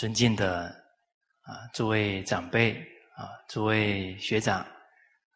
[0.00, 0.64] 尊敬的
[1.42, 2.72] 啊，诸位长辈
[3.16, 4.60] 啊，诸位学长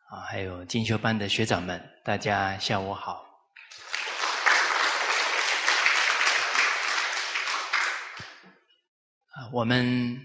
[0.08, 3.22] 啊，还有进修班的学长们，大家下午好。
[9.32, 10.18] 啊，我们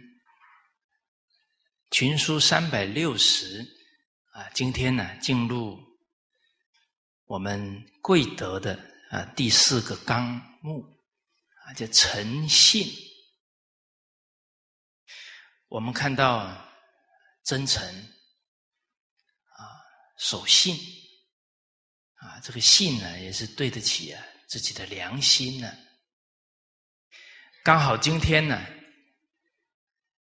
[1.91, 3.61] 群书三百六十
[4.31, 5.77] 啊，今天呢进入
[7.25, 8.79] 我们贵德的
[9.11, 10.81] 啊第四个纲目
[11.65, 13.08] 啊，叫诚信。
[15.69, 16.51] 我们看到
[17.43, 17.81] 真诚
[19.55, 19.79] 啊，
[20.17, 20.75] 守信
[22.15, 25.71] 啊，这个信呢也是对得起啊自己的良心呢。
[27.63, 28.59] 刚好今天呢。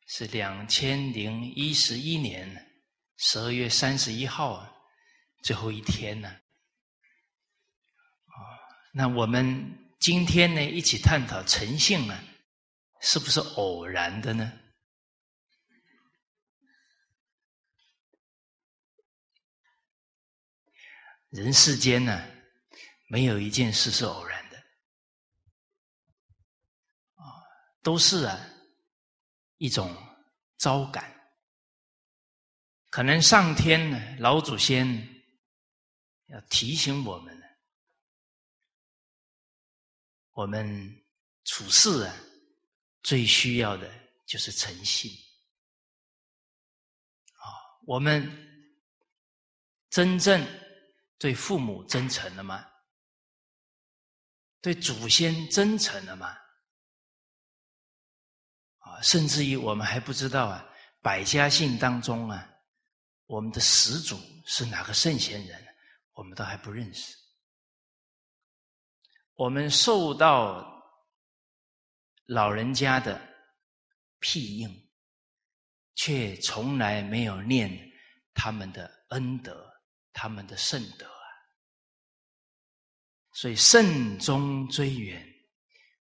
[0.09, 2.49] 是两千零一十一年
[3.17, 4.65] 十二月三十一号
[5.43, 6.29] 最后一天呢。
[6.29, 8.39] 啊，
[8.93, 12.17] 那我们今天呢一起探讨诚信呢，
[13.01, 14.49] 是不是偶然的呢？
[21.29, 22.25] 人世间呢，
[23.07, 24.57] 没有一件事是偶然的，
[27.15, 27.23] 啊，
[27.81, 28.53] 都是啊。
[29.59, 29.91] 一种
[30.59, 31.31] 招感，
[32.91, 34.87] 可能上天呢，老祖先
[36.27, 37.57] 要提醒我们，
[40.33, 41.03] 我们
[41.43, 42.15] 处事啊，
[43.01, 43.91] 最需要的
[44.27, 45.11] 就是诚信。
[47.33, 47.49] 啊，
[47.87, 48.23] 我们
[49.89, 50.39] 真正
[51.17, 52.65] 对父母真诚了吗？
[54.61, 56.27] 对祖先真诚了吗？
[58.79, 60.67] 啊甚至于我们还不知道啊，
[61.01, 62.49] 百家姓当中啊，
[63.25, 65.75] 我们的始祖是哪个圣贤人，
[66.13, 67.15] 我们都还不认识。
[69.35, 70.65] 我们受到
[72.25, 73.21] 老人家的
[74.19, 74.89] 庇应，
[75.95, 77.69] 却从来没有念
[78.33, 79.66] 他们的恩德、
[80.19, 81.27] 他们的圣德啊。
[83.33, 85.23] 所以慎终追远，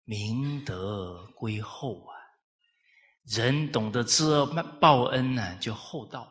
[0.04, 2.14] 明德归厚啊。
[3.24, 6.30] 人懂得知恩报恩呢，就厚道，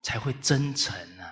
[0.00, 1.26] 才会真诚啊！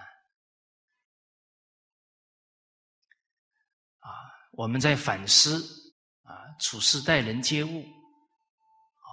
[4.01, 4.09] 啊，
[4.53, 5.55] 我们在反思
[6.25, 9.07] 啊，处事待人接物啊，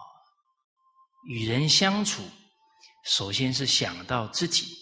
[1.28, 2.23] 与人相处，
[3.06, 4.78] 首先是想到自己，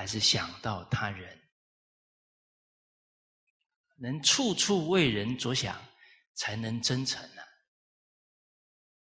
[0.00, 1.38] 还是想到他人？
[3.98, 5.78] 能处处为人着想，
[6.32, 7.44] 才能真诚啊！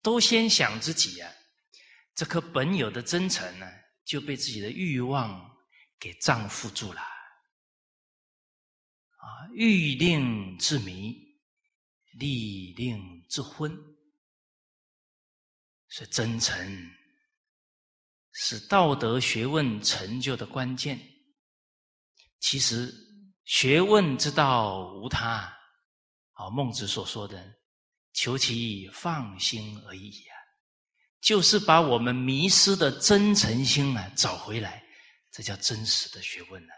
[0.03, 1.35] 都先想自己呀，
[2.15, 3.67] 这颗本有的真诚呢，
[4.05, 5.57] 就被自己的欲望
[5.99, 7.01] 给障缚住了。
[7.01, 7.09] 啊，
[9.55, 11.17] 欲令自迷，
[12.19, 13.75] 利令自昏。
[15.89, 16.55] 是真诚，
[18.35, 21.01] 是道德学问成就的关键。
[22.41, 22.95] 其实
[23.47, 25.51] 学问之道无他，
[26.35, 27.43] 啊，孟子所说的。
[28.17, 30.35] 求其放心而已呀，
[31.21, 34.85] 就是把我们迷失的真诚心啊找回来，
[35.33, 36.73] 这叫真实的学问呢。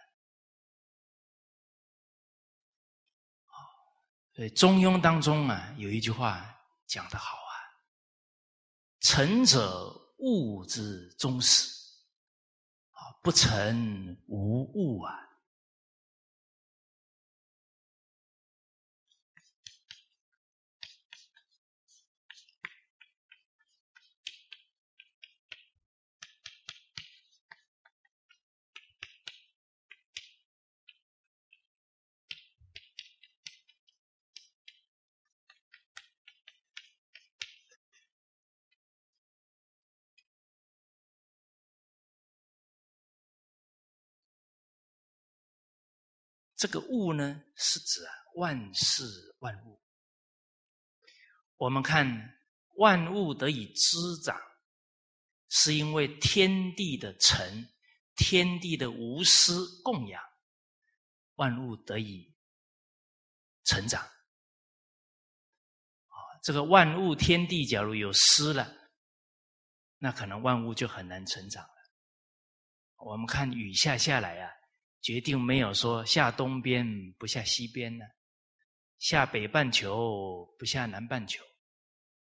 [4.34, 7.52] 所以《中庸》当中啊有一句话讲得好啊
[9.00, 11.74] ：“诚者，物之终始。”
[12.92, 15.25] 啊，不成无物啊。
[46.56, 49.82] 这个物呢，是指啊万事万物。
[51.58, 52.38] 我们看
[52.76, 54.40] 万物得以滋长，
[55.48, 57.68] 是因为天地的诚、
[58.14, 60.22] 天地的无私供养，
[61.34, 62.34] 万物得以
[63.64, 64.02] 成长。
[64.02, 64.08] 啊，
[66.42, 68.90] 这个万物天地假如有私了，
[69.98, 71.70] 那可能万物就很难成长了。
[72.96, 74.55] 我们看雨下下来啊。
[75.06, 76.84] 决定没有说下东边
[77.16, 78.04] 不下西边呢，
[78.98, 81.44] 下北半球不下南半球，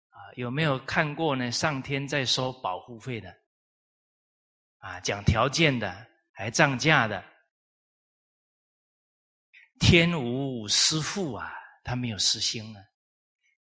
[0.09, 1.49] 啊，有没有看过呢？
[1.49, 3.33] 上天在收保护费的，
[4.79, 7.23] 啊，讲条件的，还涨价的，
[9.79, 11.49] 天无私富啊，
[11.85, 12.83] 他没有私心啊，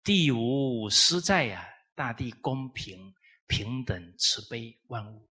[0.04, 3.12] 地无私债呀，大地公平、
[3.47, 5.31] 平等、慈悲万物。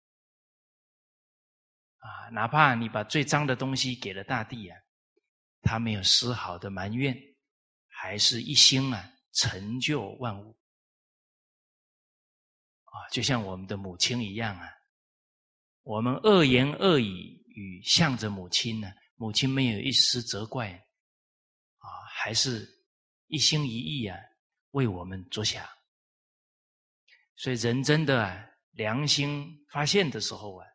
[2.06, 4.78] 啊，哪怕你把最脏的东西给了大地啊，
[5.64, 7.18] 他没有丝毫的埋怨，
[7.88, 10.56] 还是一心啊成就万物。
[12.84, 14.70] 啊，就像我们的母亲一样啊，
[15.82, 20.72] 我们恶言恶语与向着母亲呢，母亲没有一丝责怪，
[21.80, 22.70] 啊，还是
[23.28, 24.16] 一心一意啊
[24.72, 25.66] 为我们着想。
[27.36, 30.68] 所以人真的啊良心发现的时候啊，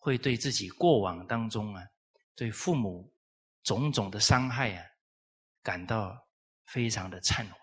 [0.00, 1.82] 会对自己过往当中啊，
[2.34, 3.14] 对父母
[3.62, 4.84] 种种的伤害啊，
[5.62, 6.26] 感到
[6.64, 7.56] 非常的忏悔。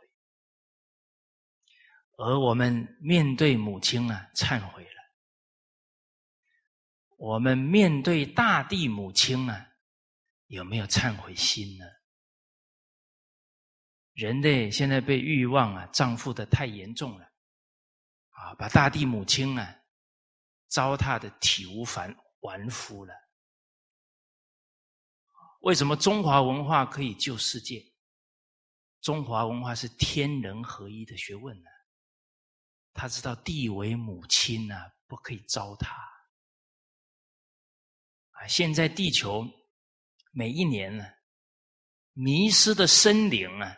[2.19, 5.01] 而我们面对母亲啊，忏悔了；
[7.17, 9.67] 我们面对大地母亲啊，
[10.45, 11.85] 有没有忏悔心呢？
[14.13, 17.25] 人类现在被欲望啊丈夫的太严重了，
[18.29, 19.75] 啊，把大地母亲啊
[20.67, 23.13] 糟蹋的体无完完肤了。
[25.61, 27.83] 为什么中华文化可以救世界？
[29.01, 31.69] 中华文化是天人合一的学问呢？
[32.93, 34.75] 他知道地为母亲呢，
[35.05, 35.87] 不可以糟蹋。
[38.31, 39.45] 啊，现在地球
[40.31, 41.05] 每一年呢，
[42.13, 43.77] 迷失的森林啊，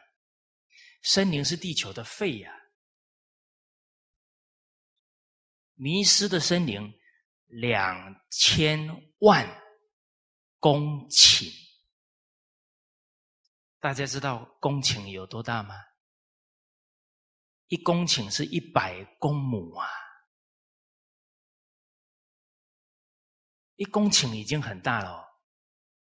[1.02, 2.52] 森林是地球的肺呀，
[5.76, 6.99] 迷失的森林
[7.50, 8.88] 两千
[9.20, 9.46] 万
[10.60, 11.52] 公顷，
[13.80, 15.76] 大家知道公顷有多大吗？
[17.68, 19.88] 一公顷是一百公亩啊！
[23.76, 25.24] 一公顷已经很大了，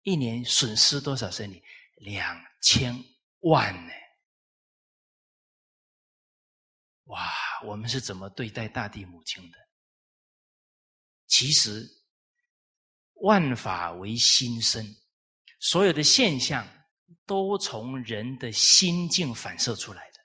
[0.03, 1.63] 一年损失多少森林？
[1.97, 2.95] 两千
[3.41, 3.93] 万呢！
[7.05, 7.31] 哇，
[7.65, 9.59] 我们是怎么对待大地母亲的？
[11.37, 11.85] 其实，
[13.15, 14.87] 万法为心生，
[15.59, 16.65] 所有的现象
[17.27, 20.21] 都从人的心境反射出来的。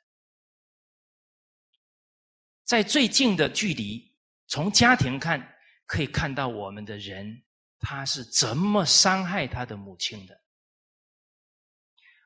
[2.63, 4.15] 在最近的距离，
[4.49, 5.41] 从家庭看，
[5.87, 7.43] 可以看到我们的人
[7.79, 10.39] 他是怎么伤害他的母亲的。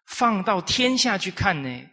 [0.08, 1.90] 放到天下去看呢，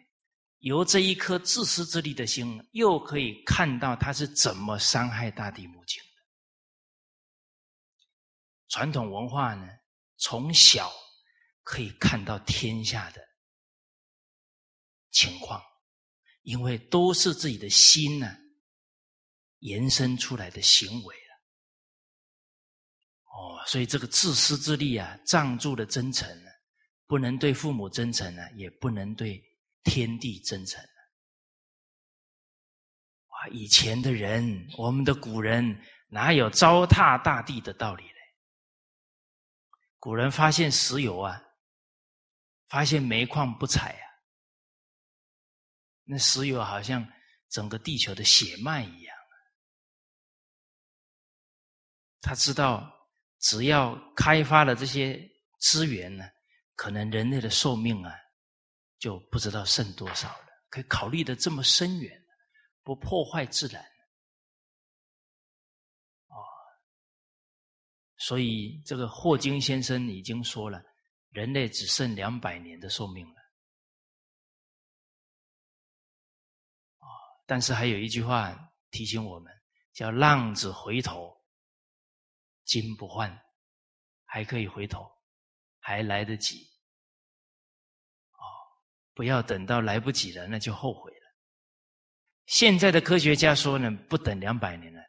[0.58, 6.02] 由这一颗自私自利的心，又可以看到他是怎么伤害大地母亲。
[8.70, 9.68] 传统文化呢，
[10.16, 10.90] 从小
[11.62, 13.20] 可以看到天下的
[15.10, 15.62] 情况。
[16.42, 18.34] 因为都是自己的心呢，
[19.58, 21.34] 延伸出来的行为了。
[23.24, 26.50] 哦，所以这个自私自利啊，藏住的真诚呢，
[27.06, 29.38] 不能对父母真诚呢，也不能对
[29.84, 30.82] 天地真诚。
[33.26, 38.19] 哇，以前的人，我们的古人哪有糟蹋大地的道理呢？
[40.00, 41.40] 古人发现石油啊，
[42.68, 44.04] 发现煤矿不采啊。
[46.04, 47.06] 那石油好像
[47.50, 49.16] 整个地球的血脉一样，
[52.22, 52.90] 他知道
[53.38, 55.20] 只要开发了这些
[55.60, 56.24] 资源呢，
[56.74, 58.12] 可能人类的寿命啊
[58.98, 60.46] 就不知道剩多少了。
[60.70, 62.20] 可以考虑的这么深远，
[62.82, 63.84] 不破坏自然，
[68.20, 70.80] 所以这个霍金先生已经说了，
[71.30, 73.34] 人类只剩两百年的寿命了。
[77.46, 78.56] 但是还有一句话
[78.92, 79.52] 提醒我们，
[79.92, 81.36] 叫“浪子回头
[82.64, 83.28] 金不换”，
[84.24, 85.10] 还可以回头，
[85.80, 86.62] 还来得及。
[88.34, 88.44] 哦，
[89.14, 91.26] 不要等到来不及了，那就后悔了。
[92.46, 95.00] 现在的科学家说呢，不等两百年了，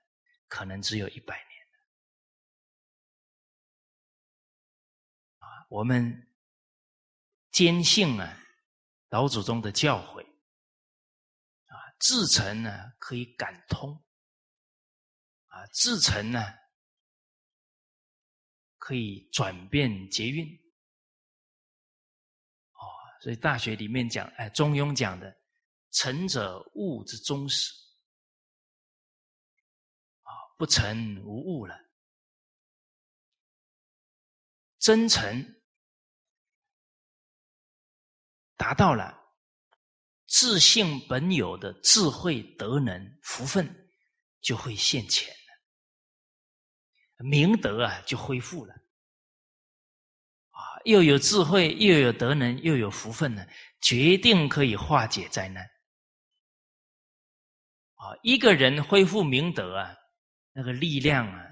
[0.48, 1.50] 可能只有一百年
[5.72, 6.28] 我们
[7.50, 8.38] 坚信啊，
[9.08, 10.22] 老祖宗的教诲
[11.68, 11.75] 啊。
[11.98, 13.96] 至诚呢，可以感通；
[15.48, 16.44] 啊，至诚呢，
[18.80, 20.46] 可以转变捷运。
[22.74, 22.84] 哦，
[23.22, 25.34] 所以大学里面讲，哎，《中庸》讲的
[25.92, 27.72] “诚者，物之终始”。
[30.24, 31.80] 啊，不诚无物了。
[34.80, 35.61] 真诚
[38.62, 39.18] 达到了。
[40.27, 43.68] 自信本有的智慧、德能、福分
[44.39, 45.27] 就会现前
[47.18, 48.74] 了，明德啊就恢复了，
[50.51, 53.46] 啊，又有智慧，又有德能，又有福分呢，
[53.82, 55.65] 决定可以化解灾难。
[57.96, 59.94] 啊，一个人恢复明德啊，
[60.53, 61.46] 那个力量啊，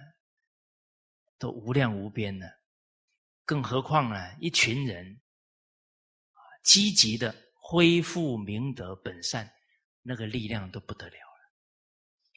[1.37, 2.49] 都无量无边的。
[3.43, 5.19] 更何况呢，一群人，
[6.69, 9.51] 积极的恢复明德本善，
[10.03, 11.41] 那个力量都不得了了。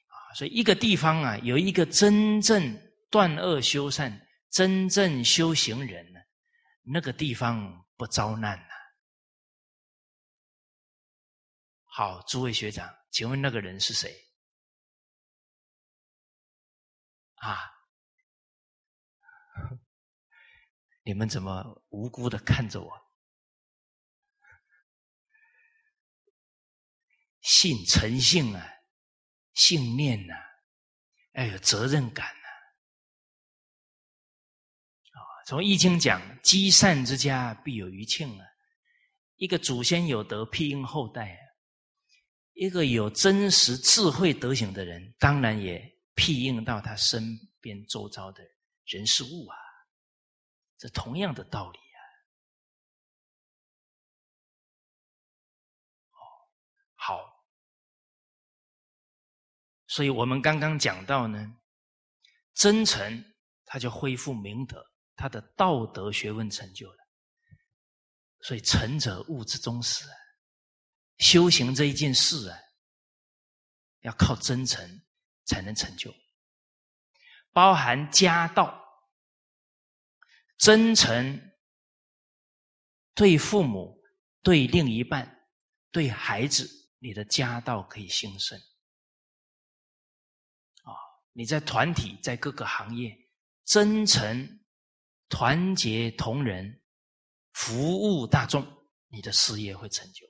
[0.06, 2.74] 啊，所以一个地方啊，有一个真正
[3.10, 6.20] 断恶修善、真正修行人呢，
[6.82, 8.72] 那个地方不遭难呐。
[11.84, 14.16] 好，诸位学长，请问那个人是谁？
[17.34, 17.70] 啊？
[21.04, 23.11] 你们怎么无辜的看着我？
[27.42, 28.66] 信诚信啊，
[29.52, 30.34] 信念呐，
[31.34, 32.48] 要有责任感呐。
[35.10, 38.46] 啊，从易经讲，积善之家必有余庆啊。
[39.36, 41.38] 一个祖先有德，庇荫后代啊。
[42.54, 45.80] 一个有真实智慧德行的人，当然也
[46.14, 48.44] 庇应到他身边周遭的
[48.84, 49.56] 人事物啊，
[50.76, 52.00] 这同样的道理啊。
[56.10, 56.20] 哦，
[56.94, 57.46] 好，
[59.94, 61.54] 所以我们刚刚讲到呢，
[62.54, 63.22] 真诚
[63.66, 64.82] 他就恢复明德，
[65.16, 66.96] 他的道德学问成就了。
[68.40, 70.14] 所以诚者物之终始啊。
[71.18, 72.58] 修行这一件事啊，
[74.00, 75.02] 要靠真诚
[75.44, 76.10] 才能成就，
[77.52, 78.82] 包含家道，
[80.56, 81.52] 真诚
[83.14, 84.02] 对父母、
[84.42, 85.46] 对另一半、
[85.90, 86.66] 对孩子，
[86.98, 88.58] 你的家道可以兴盛。
[91.32, 93.16] 你在团体，在各个行业，
[93.64, 94.60] 真诚、
[95.28, 96.82] 团结同仁、
[97.52, 98.66] 服务大众，
[99.08, 100.26] 你的事业会成就。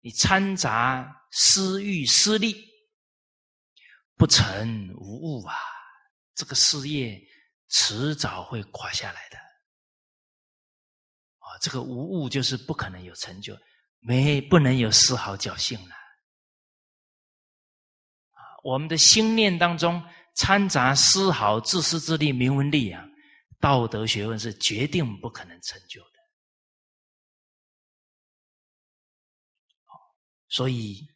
[0.00, 2.54] 你掺杂私欲私利，
[4.16, 5.54] 不成无物啊！
[6.34, 7.20] 这个事业
[7.68, 9.36] 迟早会垮下来的。
[11.38, 13.58] 啊，这个无物就是不可能有成就，
[13.98, 15.97] 没不能有丝毫侥幸了。
[18.62, 20.02] 我们的心念当中
[20.34, 23.08] 掺杂丝毫自私自利、名闻利养、
[23.60, 26.18] 道德学问，是决定不可能成就的。
[30.48, 31.06] 所以，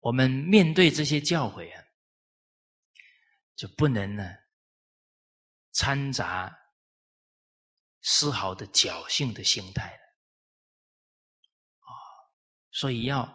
[0.00, 1.84] 我们面对这些教诲啊，
[3.54, 4.24] 就不能呢
[5.72, 6.52] 掺杂
[8.02, 10.05] 丝毫的侥幸的心态！
[12.78, 13.26] 所以要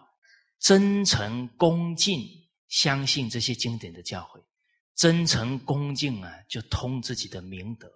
[0.59, 2.19] 真诚恭敬，
[2.67, 4.45] 相信这些经典的教诲，
[4.93, 7.91] 真诚恭敬啊，就通自己的明德、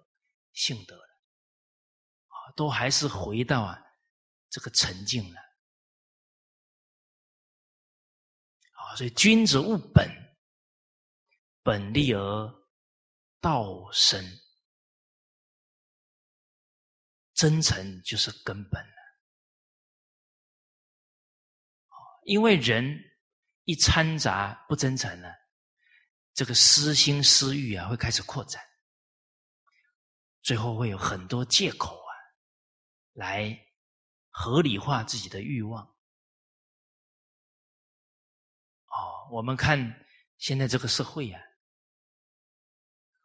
[0.52, 1.02] 性德了。
[2.54, 3.78] 都还是回到啊
[4.48, 5.40] 这个沉静了
[8.72, 10.08] 啊，所以君子务本，
[11.62, 12.64] 本立而
[13.40, 14.24] 道生，
[17.34, 18.80] 真诚就是根本
[22.26, 23.02] 因为人
[23.64, 25.28] 一掺杂不真诚呢，
[26.34, 28.60] 这个私心私欲啊会开始扩展，
[30.42, 32.02] 最后会有很多借口啊。
[33.12, 33.58] 来
[34.28, 35.82] 合理化自己的欲望。
[38.88, 40.04] 哦，我们看
[40.36, 41.40] 现在这个社会呀，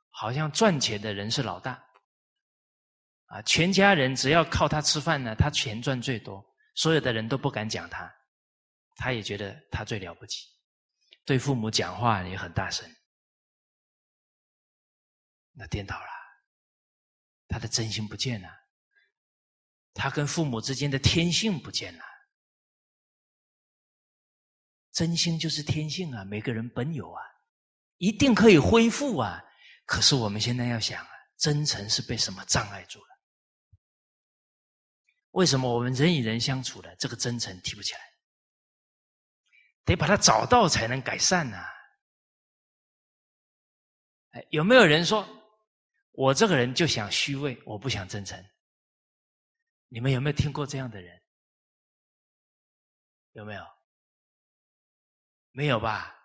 [0.10, 1.84] 好像赚钱的人是老大，
[3.26, 6.42] 啊，全家人只要靠他吃饭呢，他钱赚最多，
[6.76, 8.10] 所有的人都不敢讲他，
[9.04, 10.48] 他也觉得他最了不起，
[11.26, 12.88] 对父母讲话也很大声，
[15.54, 16.08] 那颠倒了，
[17.48, 18.48] 他的真心不见了。
[19.96, 22.04] 他跟父母之间的天性不见了，
[24.92, 27.24] 真心就是天性啊，每个人本有啊，
[27.98, 29.42] 一定可以恢复啊。
[29.88, 33.08] 可是我们现在要想啊，真诚是被什么障碍住了？
[35.32, 38.11] 为什么我们人与人相处的这个真诚提不起来？
[39.86, 41.58] 得把它找到才能改善呐。
[44.32, 45.28] 哎，有没有人说，
[46.12, 48.42] 我这个人就想虚伪，我不想真诚？
[49.90, 51.22] 你们有没有听过这样的人？
[53.34, 53.66] 有没有？
[55.52, 56.16] 没有吧？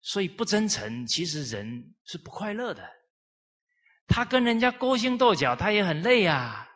[0.00, 2.88] 所以不真诚，其实人是不快乐的。
[4.08, 6.68] 他跟人家勾心斗角，他也很累啊。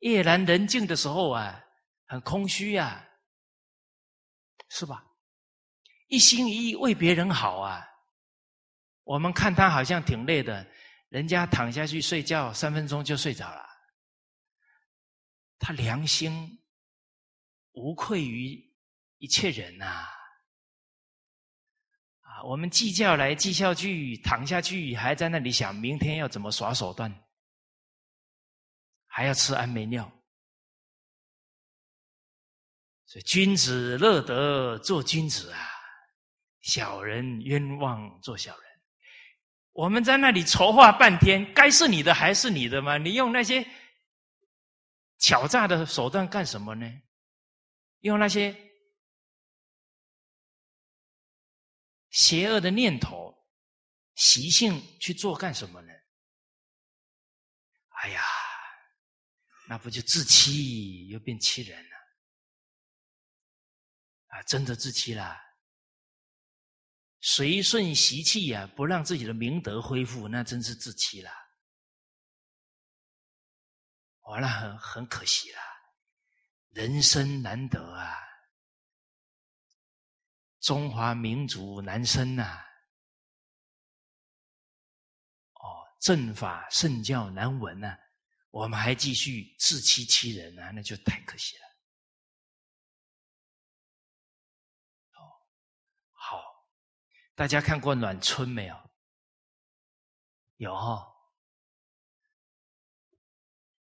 [0.00, 1.64] 夜阑人静的时候啊，
[2.06, 3.08] 很空虚呀，
[4.74, 5.04] 是吧？
[6.08, 7.86] 一心一意为别人好啊。
[9.04, 10.66] 我们看他好像挺累的。
[11.10, 13.68] 人家躺下去睡觉，三分钟就睡着了，
[15.58, 16.58] 他良心
[17.72, 18.58] 无愧于
[19.18, 20.08] 一切人呐！
[22.20, 27.14] 啊，我们计较来计较去，躺下去还在那里想明天要怎么耍手段，
[29.06, 30.10] 还要吃安眠药。
[33.12, 35.68] 所以君子乐得做君子啊，
[36.62, 38.70] 小人冤枉做小人。
[39.72, 42.96] 我们在那里筹划半天，该是你的还是你的吗？
[42.96, 43.68] 你用那些。
[45.18, 46.90] 巧诈的手段干什么呢？
[48.00, 48.56] 用那些
[52.10, 53.32] 邪恶的念头、
[54.14, 55.92] 习性去做干什么呢？
[57.90, 58.22] 哎呀，
[59.68, 61.91] 那不就自欺又变欺人？
[64.46, 65.40] 真的自欺了。
[67.20, 71.30] 随顺习气呀，不让自己的明德恢复，那真是自欺了。
[74.22, 75.60] 完了，很很可惜了，
[76.70, 78.16] 人生难得啊，
[80.60, 82.64] 中华民族难生呐，
[85.54, 87.96] 哦，正法圣教难闻呐，
[88.50, 91.71] 我们还继续自欺欺人啊，那就太可惜了。
[97.34, 98.90] 大家看过《暖春》没有？
[100.56, 101.08] 有哈。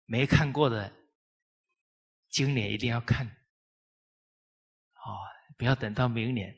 [0.10, 0.90] 没看过的，
[2.30, 5.20] 今年一定要看，哦，
[5.58, 6.56] 不要等到明年。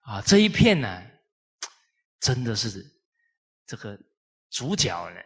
[0.00, 1.00] 啊， 这一片呢，
[2.18, 2.84] 真的是
[3.66, 3.96] 这个
[4.50, 5.20] 主角呢，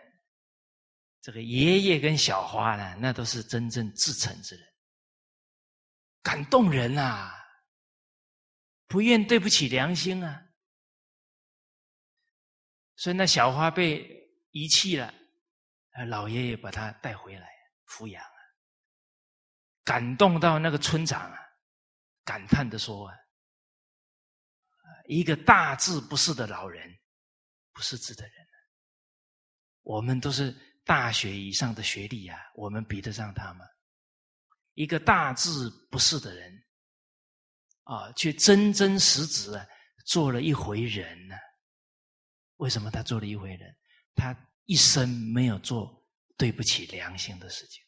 [1.22, 4.68] 这个爷爷跟小花呢，那都是真正至诚之人，
[6.22, 7.32] 感动人啊，
[8.86, 10.46] 不愿对不起良心啊，
[12.96, 14.08] 所以那小花被
[14.50, 15.12] 遗弃了。
[16.08, 17.48] 老爷爷把他带回来
[17.86, 18.38] 抚养啊，
[19.82, 21.38] 感动到那个村长啊，
[22.22, 23.16] 感叹的说：“啊，
[25.06, 26.94] 一个大字不识的老人，
[27.72, 28.46] 不识字的人，
[29.80, 33.64] 我们都是大学以上的学历啊，我们比得上他吗？
[34.74, 36.65] 一个大字不识的人，
[37.86, 39.66] 啊，却真真实实啊，
[40.04, 41.34] 做了一回人呢？
[42.58, 43.76] 为什么他做了一回人？
[44.14, 44.36] 他。”
[44.68, 46.04] 一生没有做
[46.36, 47.80] 对不起良心的事情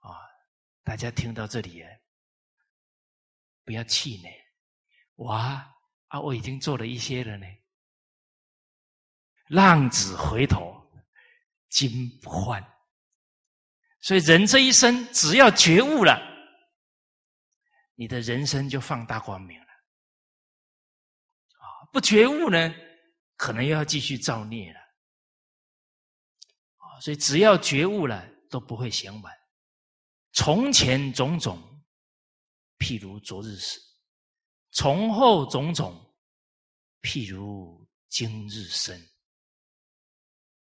[0.00, 0.12] 啊！
[0.84, 1.82] 大家听到这里，
[3.64, 4.30] 不要气馁。
[5.14, 5.66] 哇
[6.08, 6.20] 啊！
[6.20, 7.46] 我已经做了一些了呢。
[9.46, 10.86] 浪子回头
[11.70, 12.62] 金不换，
[14.02, 16.20] 所以人这一生只要觉悟了，
[17.98, 19.66] 你的人生就放大光明了。
[21.56, 22.72] 啊，不觉悟呢？
[23.34, 24.78] 可能又要继续造孽了，
[26.76, 27.00] 啊！
[27.00, 29.36] 所以只要觉悟了，都不会嫌晚。
[30.32, 31.60] 从前种种，
[32.78, 33.80] 譬如昨日死；
[34.70, 35.92] 从后种种，
[37.02, 38.96] 譬如今日生。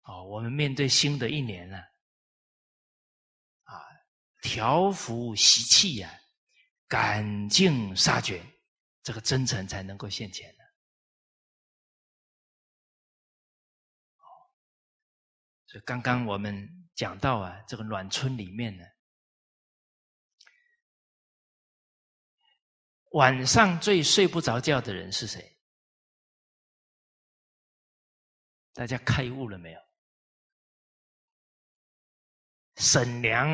[0.02, 1.78] 啊，我们面对新的一年呢，
[3.66, 3.80] 啊，
[4.42, 6.12] 调伏习气呀，
[6.90, 8.44] 赶尽杀绝，
[9.04, 10.54] 这个真诚才能够现前。
[15.68, 18.84] 所以刚刚我们讲到啊，这个暖春里面呢，
[23.12, 25.56] 晚上最睡不着觉的人是谁？
[28.74, 29.80] 大家开悟了没有？
[32.78, 33.48] 沈良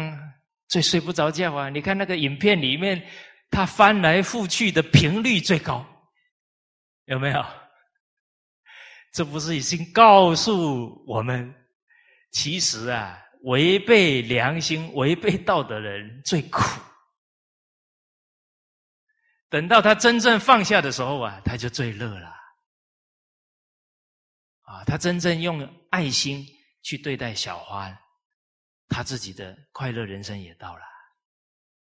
[0.68, 1.70] 最睡不着觉啊！
[1.70, 3.08] 你看那个影片里面，
[3.50, 5.86] 他翻来覆去的频率最高，
[7.06, 7.46] 有没有？
[9.14, 11.54] 这不是已经告诉我们？
[12.32, 16.62] 其实啊，违背良心、违背道德的人最苦。
[19.48, 22.28] 等到他真正放下的时候啊，他就最乐了。
[24.64, 26.46] 啊，他真正用爱心
[26.82, 27.96] 去对待小花，
[28.88, 30.84] 他自己的快乐人生也到了。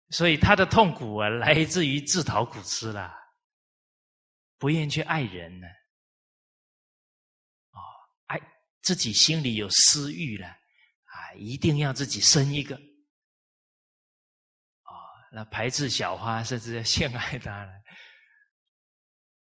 [0.09, 3.13] 所以他的痛苦啊，来自于自讨苦吃了，
[4.57, 5.67] 不愿意去爱人呢。
[8.83, 12.73] 自己心里有私欲了，啊，一定要自己生一个，
[14.83, 14.95] 啊，
[15.33, 17.71] 那排斥小花，甚至要陷害他了，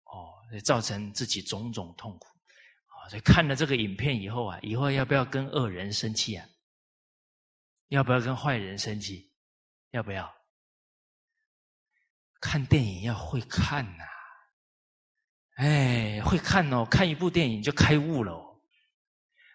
[0.06, 0.32] 哦，
[0.64, 6.48] 造成自己种种痛苦，啊，所以看了这个影片以后啊，以后要不要跟恶人生气啊？
[7.88, 9.32] 要不要跟坏人生气？
[9.92, 10.34] 要不要？
[12.42, 14.04] 看电影要会看呐，
[15.56, 18.62] 哎，会看哦，看一部电影就开悟了。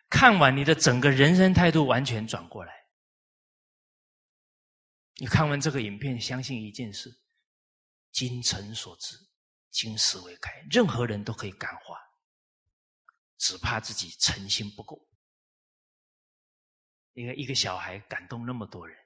[0.09, 2.75] 看完你的整个人生态度完全转过来。
[5.17, 7.21] 你看完这个影片，相信一件事：
[8.11, 9.15] 精诚所至，
[9.71, 10.51] 金石为开。
[10.71, 11.97] 任何人都可以感化，
[13.37, 15.10] 只怕自己诚心不够。
[17.13, 18.97] 一个一个小孩感动那么多人，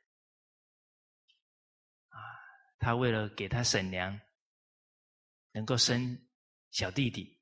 [2.09, 2.19] 啊，
[2.79, 4.21] 他为了给他婶娘
[5.53, 6.17] 能够生
[6.71, 7.40] 小弟弟，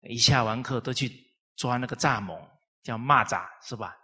[0.00, 1.08] 一下完课都去
[1.56, 2.48] 抓那个蚱蜢，
[2.82, 3.96] 叫蚂蚱，是吧？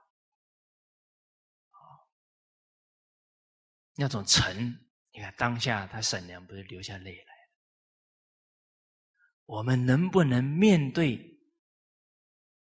[3.95, 4.57] 那种诚，
[5.11, 7.43] 你看当下他婶娘不是流下泪来了？
[9.45, 11.21] 我们能不能面对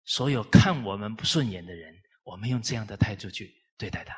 [0.04, 1.95] 所有看我们不顺眼的人，
[2.26, 4.12] 我们用这样的态度去对待他，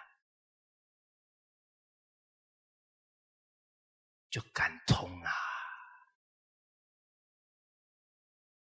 [4.31, 5.31] 就感通啊，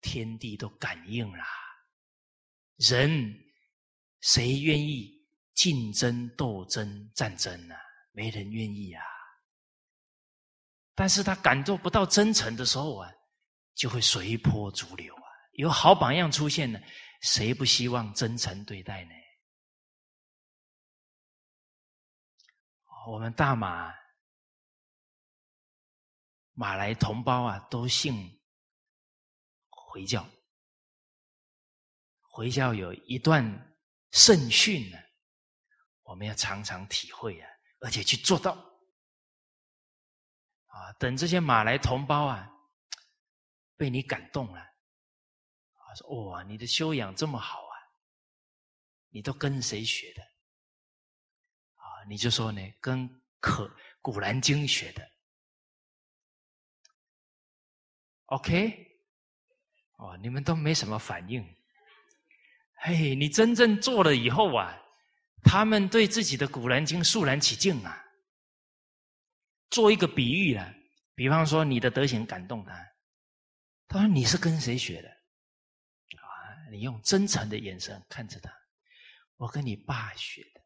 [0.00, 1.44] 天地都感应了，
[2.74, 3.10] 人
[4.20, 7.76] 谁愿意竞争、斗争、战争呢？
[8.10, 9.04] 没人愿意啊，
[10.96, 13.08] 但是他感受不到真诚的时候啊，
[13.76, 15.22] 就会随波逐流啊。
[15.52, 16.80] 有好榜样出现呢，
[17.20, 19.10] 谁不希望真诚对待呢？
[23.06, 23.94] 我们大马
[26.52, 28.40] 马来同胞啊，都信
[29.68, 30.28] 回教，
[32.20, 33.42] 回教有一段
[34.10, 34.98] 圣训呢，
[36.02, 37.48] 我们要常常体会啊。
[37.82, 38.52] 而且去做到
[40.66, 40.92] 啊！
[40.98, 42.46] 等这些马来同胞啊，
[43.74, 44.69] 被你感动了，
[45.90, 47.74] 他说哇，你的修养这么好啊，
[49.08, 50.22] 你都跟谁学的？
[51.74, 53.68] 啊，你就说呢，跟《可
[54.00, 55.10] 古兰经》学的。
[58.26, 58.86] OK，
[59.98, 61.44] 哦，你们都没什么反应。
[62.82, 64.76] 嘿，你真正做了以后啊。
[65.42, 68.04] 他们对自己的《古兰经》肃然起敬啊！
[69.70, 70.72] 做一个比喻啊，
[71.14, 72.86] 比方说你的德行感动他，
[73.88, 75.19] 他说你是跟谁学的？
[76.70, 78.50] 你用真诚的眼神看着他，
[79.36, 80.60] 我跟你爸学的，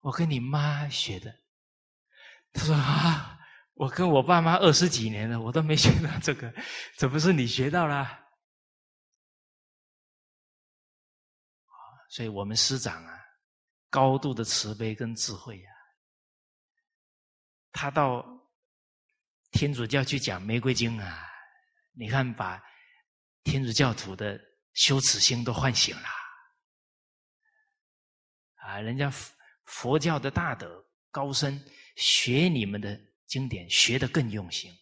[0.00, 1.34] 我跟你妈学的。
[2.52, 3.38] 他说啊，
[3.74, 6.52] 我跟我爸妈二十几年了，我都没学到这个，
[6.96, 8.26] 怎么是你学到了？
[12.10, 13.16] 所以我们师长啊。
[13.90, 15.70] 高度的慈悲跟智慧呀，
[17.72, 18.22] 他到
[19.50, 21.26] 天主教去讲玫瑰经啊，
[21.92, 22.62] 你看把
[23.44, 24.38] 天主教徒的
[24.78, 26.08] 羞耻心都唤醒了
[28.54, 28.78] 啊！
[28.78, 29.12] 人家
[29.64, 31.60] 佛教的大德高僧
[31.96, 34.72] 学你们的经典，学的更用心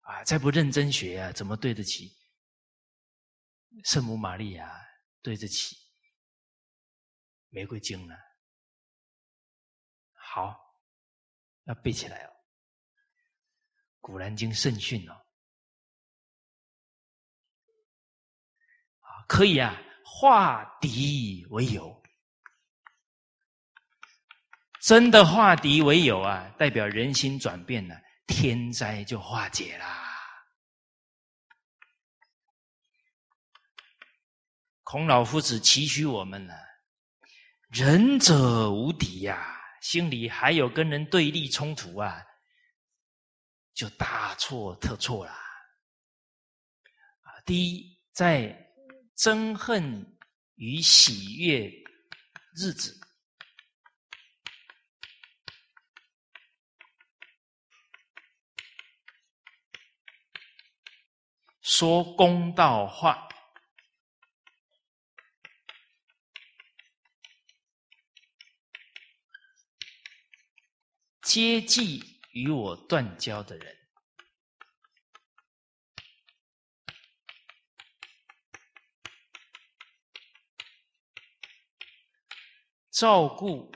[0.00, 0.24] 啊！
[0.24, 2.12] 再不认真学啊，怎么对得起
[3.84, 4.84] 圣母玛利亚？
[5.22, 5.76] 对得起？
[7.50, 8.16] 玫瑰经呢？
[10.12, 10.58] 好，
[11.66, 12.30] 要背起来哦，
[14.00, 15.23] 《古兰经》圣训哦，
[19.34, 22.00] 可以啊，化敌为友，
[24.80, 30.04] 真的化敌为友啊，代表人心转变了，天灾就化解啦。
[34.84, 36.54] 孔老夫子期许我们呢。
[37.70, 42.22] 仁者无敌呀，心里还有跟人对立冲突啊，
[43.74, 45.34] 就大错特错了。
[47.44, 48.63] 第一，在
[49.16, 50.18] 憎恨
[50.56, 51.70] 与喜悦
[52.56, 53.00] 日子，
[61.62, 63.28] 说公道话。
[71.22, 73.83] 接济与我断交的人，
[82.94, 83.72] 照顾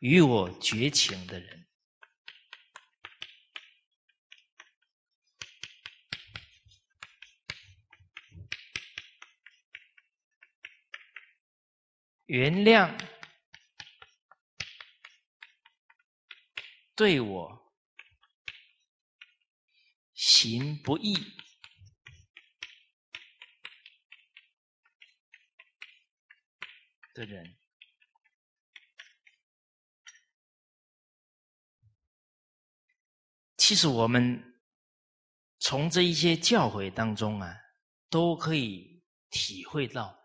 [0.00, 1.66] 与我绝情的人，
[12.26, 12.94] 原谅。
[16.94, 17.72] 对我
[20.12, 21.14] 行不义
[27.14, 27.57] 的人，
[33.68, 34.42] 其实我们
[35.58, 37.54] 从这一些教诲当中啊，
[38.08, 40.18] 都可以体会到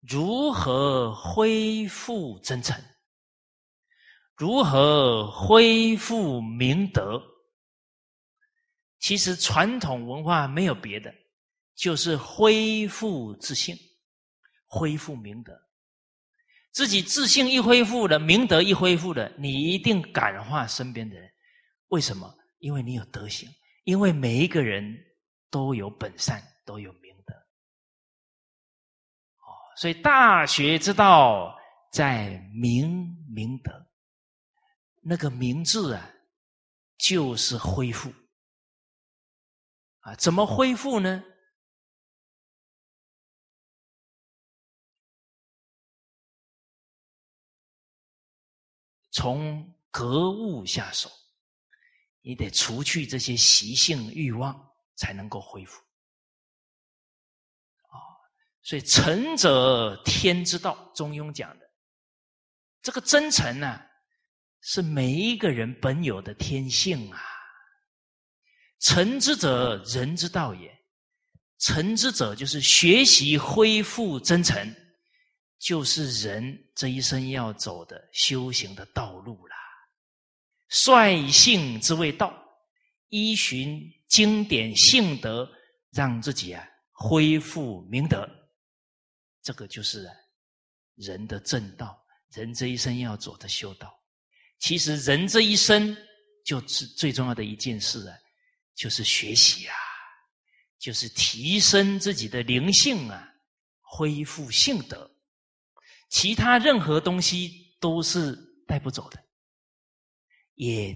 [0.00, 2.74] 如何恢复真诚，
[4.34, 7.22] 如何恢复明德。
[8.98, 11.14] 其实传统文化没有别的，
[11.74, 13.76] 就是恢复自信，
[14.64, 15.52] 恢复明德。
[16.72, 21.30] 自己自信一恢复了，明德一恢复了，你一定感化身边的人。
[21.88, 22.34] 为什么？
[22.66, 23.48] 因为你有德行，
[23.84, 24.82] 因为每一个人
[25.50, 27.32] 都有本善，都有明德。
[29.36, 31.56] 哦，所以大学之道
[31.92, 33.70] 在明明德。
[35.00, 36.12] 那个“明”字啊，
[36.98, 38.12] 就是恢复。
[40.00, 41.22] 啊，怎么恢复呢？
[49.12, 51.08] 从格物下手，
[52.26, 54.52] 你得除去这些习性欲望，
[54.96, 55.80] 才能够恢复。
[57.84, 57.94] 啊，
[58.64, 61.70] 所以诚者天之道，中庸讲的，
[62.82, 63.80] 这个真诚呢，
[64.60, 67.22] 是每一个人本有的天性啊。
[68.80, 70.76] 诚之者，人之道也。
[71.58, 74.74] 诚之者，就是学习恢复真诚。
[75.60, 79.45] 就是人这一生要走的修行的道路。
[80.68, 82.34] 率性之谓道，
[83.08, 85.48] 依循经典性德，
[85.92, 88.28] 让自己啊恢复明德。
[89.42, 90.08] 这个就是
[90.96, 91.96] 人的正道，
[92.32, 93.92] 人这一生要走的修道。
[94.58, 95.96] 其实人这一生
[96.44, 98.16] 就是最重要的一件事啊，
[98.74, 99.74] 就是学习啊，
[100.78, 103.28] 就是提升自己的灵性啊，
[103.80, 105.08] 恢复性德。
[106.08, 109.22] 其他任何东西都是带不走的，
[110.56, 110.94] 也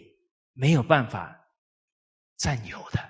[0.53, 1.41] 没有办法
[2.37, 3.01] 占有的。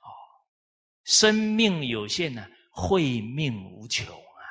[0.00, 0.08] 哦，
[1.04, 4.42] 生命有限呢，慧命无穷啊！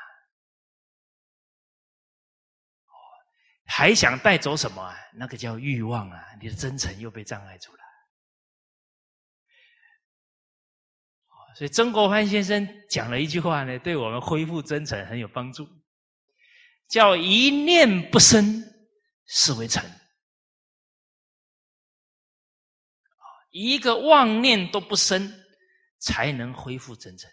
[2.85, 2.93] 哦，
[3.65, 4.95] 还想带走什么啊？
[5.15, 6.23] 那个叫欲望啊！
[6.39, 7.79] 你的真诚又被障碍住了。
[11.55, 15.69] 所以曾国藩先生讲了一句话呢，对我们恢复真诚很有帮助，
[16.87, 18.72] 叫“一念不生，
[19.25, 19.83] 是为诚”。
[23.51, 25.31] 一个妄念都不生，
[25.99, 27.29] 才能恢复真诚。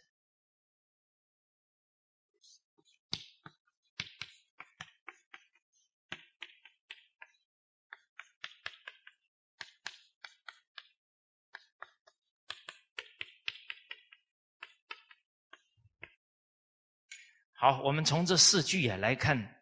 [17.55, 19.60] 好，我们从这四句啊来看，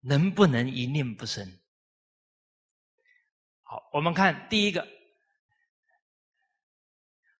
[0.00, 1.58] 能不能一念不生？
[3.62, 4.86] 好，我们看第一个，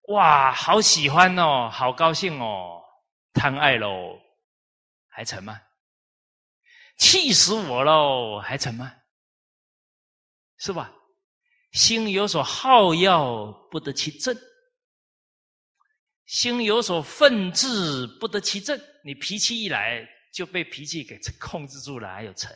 [0.09, 2.81] 哇，好喜欢哦，好高兴哦，
[3.33, 4.19] 贪爱喽，
[5.07, 5.61] 还成吗？
[6.97, 8.93] 气死我喽，还成吗？
[10.57, 10.93] 是吧？
[11.71, 14.35] 心有所好要，不得其正。
[16.25, 18.79] 心有所愤志，不得其正。
[19.03, 22.55] 你脾气一来，就被脾气给控制住了，还有成。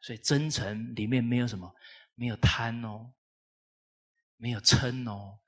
[0.00, 1.74] 所以真诚里面没有什么，
[2.14, 3.12] 没有贪哦，
[4.36, 5.38] 没有嗔哦，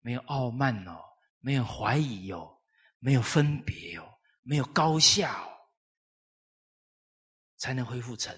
[0.00, 0.98] 没有傲慢哦，
[1.38, 2.58] 没有怀疑哦，
[2.98, 5.52] 没有分别哦，没有高下哦，
[7.58, 8.36] 才能恢复成。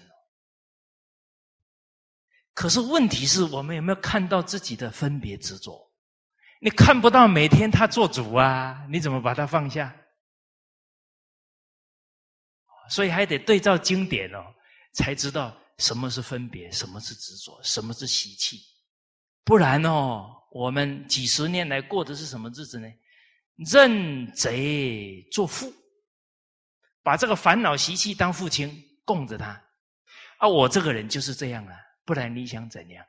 [2.53, 5.93] 可是问题是我们有没有看到自己的分别执着？
[6.61, 9.95] 你看不到每天他做主啊，你怎么把他放下？
[12.89, 14.53] 所以还得对照经典哦，
[14.93, 18.59] 才知道什么是分别，什么是执着，什么是习气。
[19.43, 22.87] 不然哦，我们几十年来过的是什么日子呢？
[23.55, 25.73] 认贼作父，
[27.03, 29.61] 把这个烦恼习气当父亲供着他。
[30.37, 33.05] 啊，我这个人就是这样啊，不然你想怎样？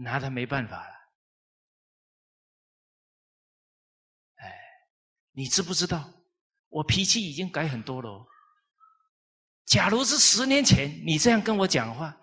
[0.00, 0.94] 拿他没办法了。
[4.36, 4.58] 哎
[5.32, 6.08] 你知不知道，
[6.68, 8.26] 我脾气已经改很多了。
[9.66, 12.16] 假如是十年前你这样跟我讲话，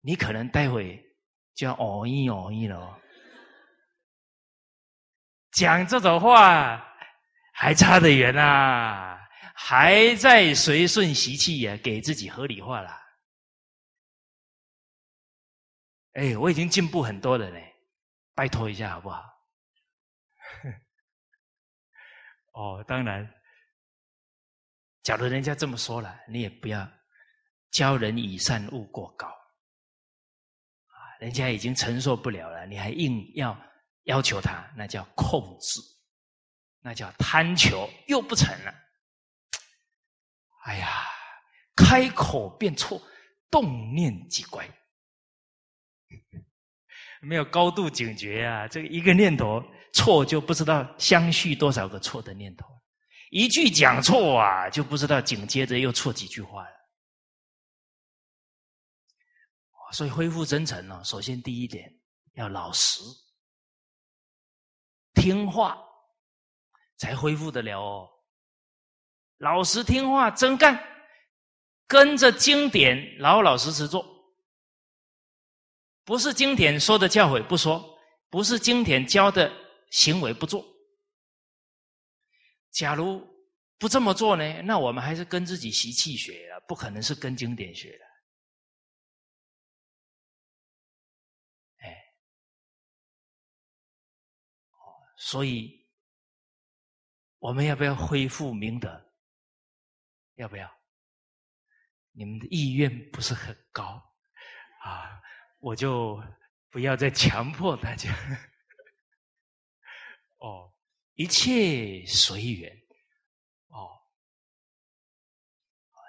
[0.00, 1.02] 你可能待会
[1.54, 2.98] 就要哦一哦一了。
[5.52, 6.82] 讲这种话
[7.52, 9.18] 还差得远啊，
[9.54, 12.90] 还在随顺习气呀，给自己合理化了。
[16.14, 17.74] 哎，我已经进步很多了嘞，
[18.34, 19.22] 拜托一下好不好？
[22.52, 23.30] 哦，当然，
[25.02, 26.88] 假如人家这么说了，你也不要
[27.70, 30.96] 教人以善勿过高啊！
[31.20, 33.60] 人家已经承受不了了，你还硬要
[34.04, 35.80] 要求他，那叫控制，
[36.80, 38.72] 那叫贪求，又不成了。
[40.64, 41.08] 哎呀，
[41.74, 43.02] 开口便错，
[43.50, 44.64] 动念即乖。
[47.20, 49.60] 没有高度警觉啊，这个一个念头
[49.92, 52.66] 错，就不知道相续多少个错的念头。
[53.32, 56.76] 一句讲错啊，就不知道紧接着又错几句话了。
[59.92, 61.90] 所以恢复真诚呢，首先第一点
[62.34, 63.00] 要老实。
[65.14, 65.78] 听话
[66.98, 68.10] 才恢复得了哦，
[69.38, 70.78] 老实听话真干，
[71.86, 74.04] 跟着经典老老实实做，
[76.04, 77.82] 不是经典说的教诲不说，
[78.28, 79.50] 不是经典教的
[79.90, 80.71] 行为不做。
[82.72, 83.26] 假如
[83.78, 88.04] 不这么做呢，那我们还是跟自己习气学了，不可能是跟经典学的。
[91.78, 91.96] 哎
[95.16, 95.86] 所以，
[97.38, 99.12] 我们要不要恢复明德？
[100.36, 100.68] 要不要？
[102.12, 104.02] 你们的意愿不是很高
[104.82, 105.20] 啊，
[105.60, 106.20] 我就
[106.70, 108.10] 不要再强迫大家。
[110.38, 110.71] 哦，
[111.22, 112.68] 一切随缘。
[113.68, 113.88] 哦，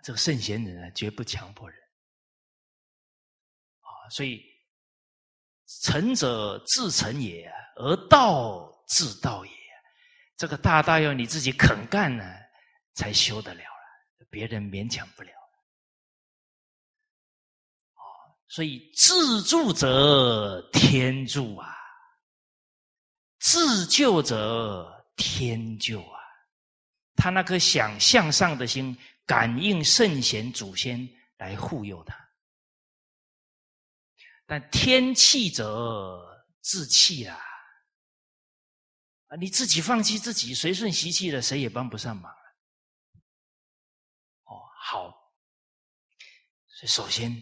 [0.03, 1.79] 这个圣贤人呢，绝不强迫人。
[3.81, 4.43] 啊，所以
[5.83, 8.71] 成者自成也，而道。
[8.85, 9.51] 自道也，
[10.35, 12.25] 这个大道要你自己肯干呢，
[12.93, 15.31] 才修得了了，别人勉强不了。
[17.93, 18.03] 哦，
[18.49, 21.73] 所以自助者天助啊，
[23.39, 26.19] 自救者天救啊。
[27.15, 32.17] 他那颗想向上的心，感应圣贤祖先来护佑他。
[34.45, 37.39] 但天气者自弃啊。
[39.39, 42.31] 你自己放弃自己，随顺习气了，谁也帮不上忙
[44.43, 45.09] 哦，好，
[46.67, 47.35] 所以首先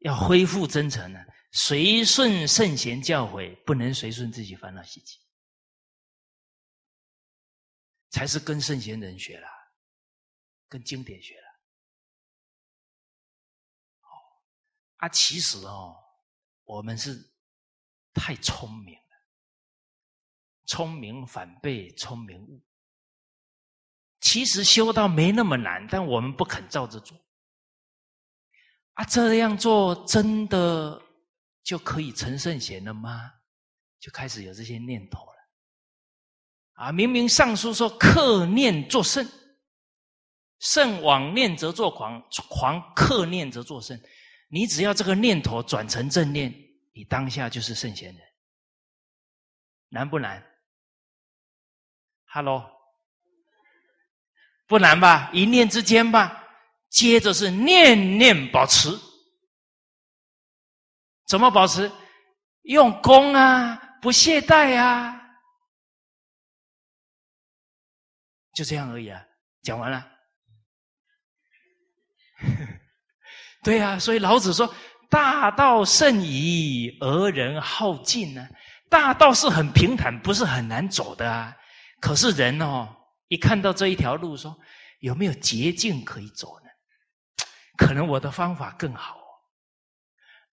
[0.00, 1.18] 要恢复真诚呢，
[1.52, 5.18] 随顺圣贤教诲，不能随顺自己烦恼习气，
[8.10, 9.48] 才是跟圣贤人学了，
[10.68, 11.48] 跟经典学了。
[14.02, 14.08] 哦，
[14.96, 15.96] 啊，其实哦，
[16.64, 17.18] 我们是
[18.14, 19.02] 太聪明了。
[20.66, 22.62] 聪明反被聪明误。
[24.20, 27.16] 其实修道没那么难，但我们不肯照着做。
[28.94, 31.00] 啊，这样做真的
[31.62, 33.32] 就可以成圣贤了吗？
[34.00, 35.37] 就开始有这些念头了。
[36.78, 39.28] 啊，明明上书说克念作圣，
[40.60, 44.00] 圣往念则作狂，狂克念则作圣。
[44.48, 46.54] 你只要这个念头转成正念，
[46.94, 48.22] 你当下就是圣贤人。
[49.88, 50.40] 难不难
[52.26, 52.64] ？Hello，
[54.68, 55.30] 不难吧？
[55.32, 56.44] 一念之间吧。
[56.90, 58.88] 接着是念念保持，
[61.26, 61.90] 怎么保持？
[62.62, 65.27] 用功啊，不懈怠啊，
[68.58, 69.22] 就这样而已啊。
[69.62, 70.04] 讲完了。
[73.62, 74.74] 对呀，所以老子说
[75.08, 78.48] ：“大道甚夷，而人好进呢。”
[78.90, 81.56] 大道是很平坦，不是很难走的啊。
[82.00, 82.88] 可是人哦，
[83.28, 84.58] 一看到这一条路，说
[84.98, 86.68] 有没有捷径可以走呢？
[87.76, 89.16] 可能我的方法更好，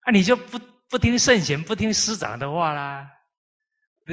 [0.01, 3.09] 啊，你就不不听圣贤、不听师长的话啦，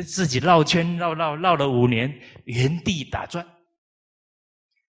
[0.06, 2.10] 自己绕圈绕绕绕了五年，
[2.44, 3.46] 原地打转，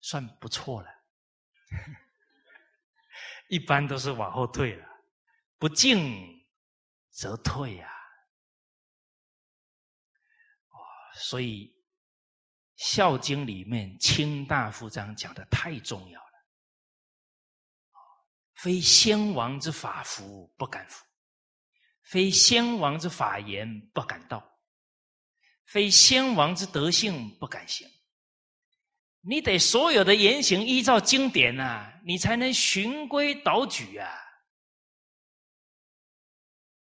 [0.00, 0.88] 算不错了。
[3.48, 4.86] 一般都是往后退了，
[5.58, 6.46] 不进
[7.10, 7.90] 则退呀。
[11.14, 11.74] 所以。
[12.82, 16.46] 《孝经》里面卿大夫章讲的太重要了，
[18.54, 21.04] 非先王之法服不敢服，
[22.04, 24.58] 非先王之法言不敢道，
[25.66, 27.86] 非先王之德性不敢行。
[29.22, 34.08] 你得所有的言行依照经典呐，你才能循规蹈矩啊。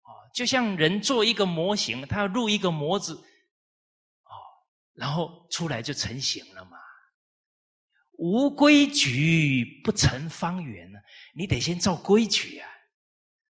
[0.04, 3.14] 哦，就像人做一个模型，他要入一个模子。
[3.16, 4.32] 哦
[4.94, 6.78] 然后出来就成型了嘛？
[8.18, 11.00] 无规矩不成方圆呢。
[11.34, 12.70] 你得先照规矩啊！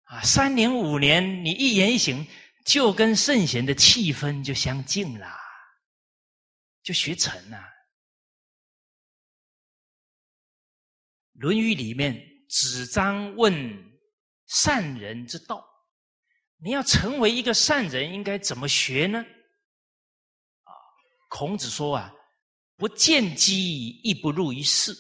[0.06, 2.26] 啊，三年五年，你一言一行
[2.66, 5.38] 就跟圣贤的气氛就相近啦，
[6.82, 7.58] 就学成了。
[11.34, 12.20] 《论语》里面，
[12.50, 13.54] 子张问
[14.48, 15.66] 善人之道，
[16.58, 19.20] 你要成为一个善人，应该怎么学呢？
[19.20, 20.72] 啊，
[21.30, 22.14] 孔子说啊，
[22.78, 24.96] 不见机亦不入于事。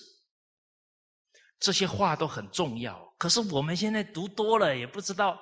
[1.59, 5.39] 这些话都很重要，可是我们现在读多了，也不知道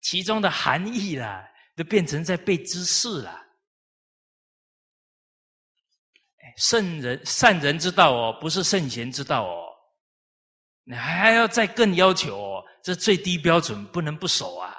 [0.00, 1.44] 其中的含义了，
[1.76, 3.46] 都变成在背知识了。
[6.56, 9.67] 圣人善人之道哦，不是圣贤之道哦，
[10.90, 14.74] 你还要再更要求哦，这最低标准不能不守啊。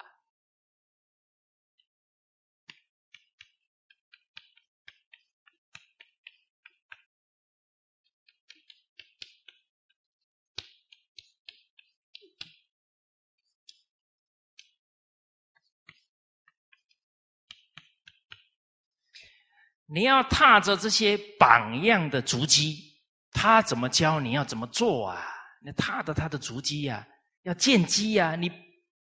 [19.85, 22.99] 你要踏着这些榜样的足迹，
[23.31, 25.38] 他怎么教，你要怎么做啊？
[25.59, 27.07] 你踏着他的足迹呀，
[27.43, 28.35] 要见机呀！
[28.35, 28.51] 你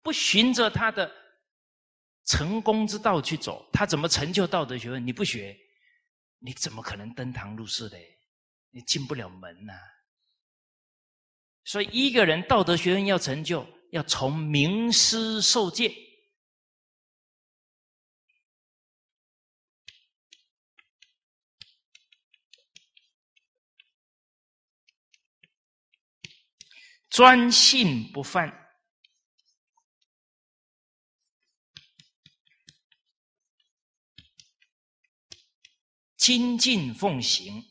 [0.03, 1.11] 不循着他的
[2.25, 5.07] 成功之道去走，他怎么成就道德学问？
[5.07, 5.57] 你不学，
[6.39, 7.97] 你怎么可能登堂入室的？
[8.71, 9.73] 你进不了门呐！
[11.65, 15.95] 所以，一个人道德学问要成就，要从名师受戒。
[27.13, 28.51] 专信不犯，
[36.17, 37.63] 精进奉行，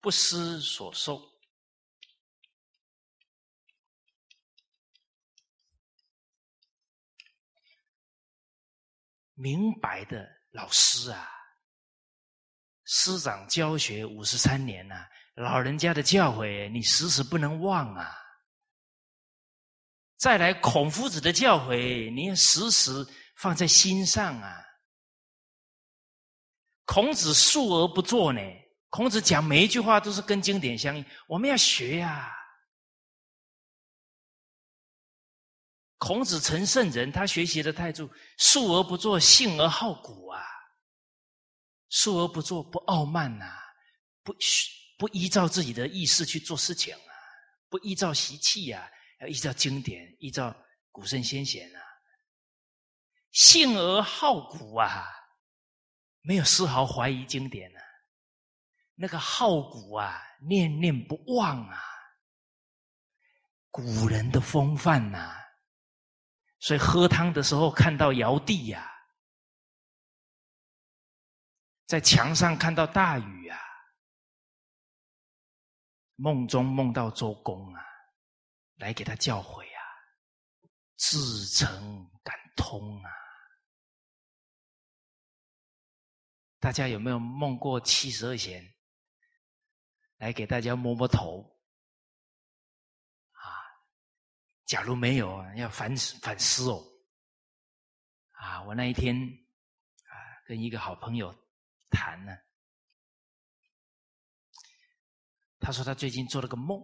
[0.00, 1.20] 不失所受，
[9.34, 11.35] 明白的老师啊！
[12.86, 14.94] 师长教学五十三年呐，
[15.34, 18.16] 老人家的教诲你时时不能忘啊！
[20.16, 22.90] 再来孔夫子的教诲，你要时时
[23.36, 24.64] 放在心上啊！
[26.84, 28.40] 孔子述而不作呢，
[28.88, 32.32] 孔子讲每一句话都是跟经典相应，我们要学呀。
[35.98, 38.08] 孔子成圣人，他学习的态度，
[38.38, 40.40] 述而不作，信而好古啊。
[41.88, 43.46] 述而不作，不傲慢呐，
[44.22, 44.34] 不
[44.98, 47.12] 不依照自己的意识去做事情啊，
[47.68, 50.54] 不依照习气呀，要依照经典，依照
[50.90, 51.80] 古圣先贤啊。
[53.32, 55.06] 信而好古啊，
[56.22, 57.80] 没有丝毫怀疑经典啊。
[58.94, 61.82] 那个好古啊，念念不忘啊，
[63.70, 65.36] 古人的风范呐。
[66.58, 68.90] 所以喝汤的时候看到尧帝呀。
[71.86, 73.58] 在墙上看到大禹啊，
[76.16, 77.80] 梦中梦到周公啊，
[78.74, 79.82] 来给他教诲啊，
[80.96, 81.16] 至
[81.46, 83.10] 诚感通啊。
[86.58, 88.74] 大家有没有梦过七十二贤
[90.16, 91.56] 来给大家摸摸头
[93.30, 93.62] 啊？
[94.64, 96.84] 假如没有，要反思反思哦。
[98.32, 100.12] 啊，我那一天啊，
[100.46, 101.32] 跟一个好朋友。
[101.90, 102.32] 谈呢？
[105.58, 106.80] 他说他最近做了个梦，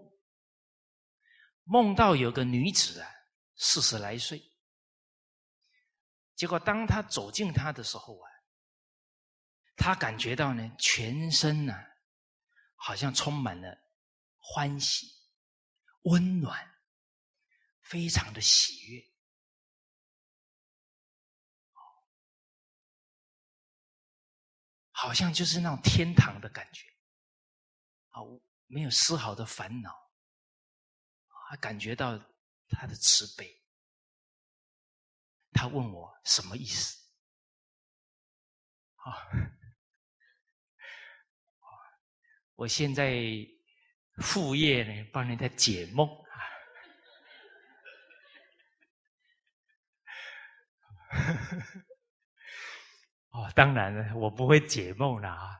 [1.64, 3.08] 梦到有个女子啊，
[3.54, 4.42] 四十来岁。
[6.34, 8.26] 结果当他走近她的时候啊，
[9.76, 11.74] 他感觉到呢，全身呢，
[12.74, 13.78] 好像充满了
[14.38, 15.06] 欢喜、
[16.02, 16.74] 温暖，
[17.82, 19.11] 非常的喜悦。
[25.02, 26.86] 好像就是那种天堂的感觉，
[28.10, 28.22] 啊，
[28.68, 29.90] 没有丝毫的烦恼，
[31.48, 32.16] 还感觉到
[32.68, 33.60] 他的慈悲。
[35.50, 37.04] 他问我什么意思？
[38.94, 39.10] 啊，
[42.54, 43.12] 我现在
[44.18, 46.38] 副业呢，帮人家解梦啊。
[53.32, 55.58] 哦，当然了，我不会解梦了啊，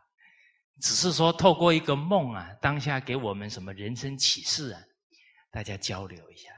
[0.80, 4.82] 只是说透过一个梦啊，当下给我们什么人生启示啊，
[5.50, 6.50] 大家交流一下。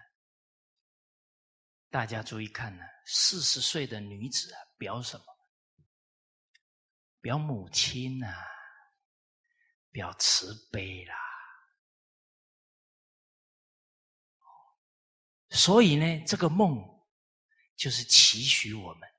[1.88, 5.24] 大家注意看呢，四十岁的女子啊，表什么？
[7.20, 8.34] 表母亲呐，
[9.92, 11.14] 表慈悲啦。
[15.50, 16.76] 所以呢，这个梦
[17.76, 19.13] 就是期许我们。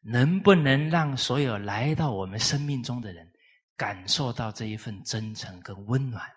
[0.00, 3.30] 能不能让所有来到我们生命中的人
[3.76, 6.28] 感受到这一份真诚跟温暖？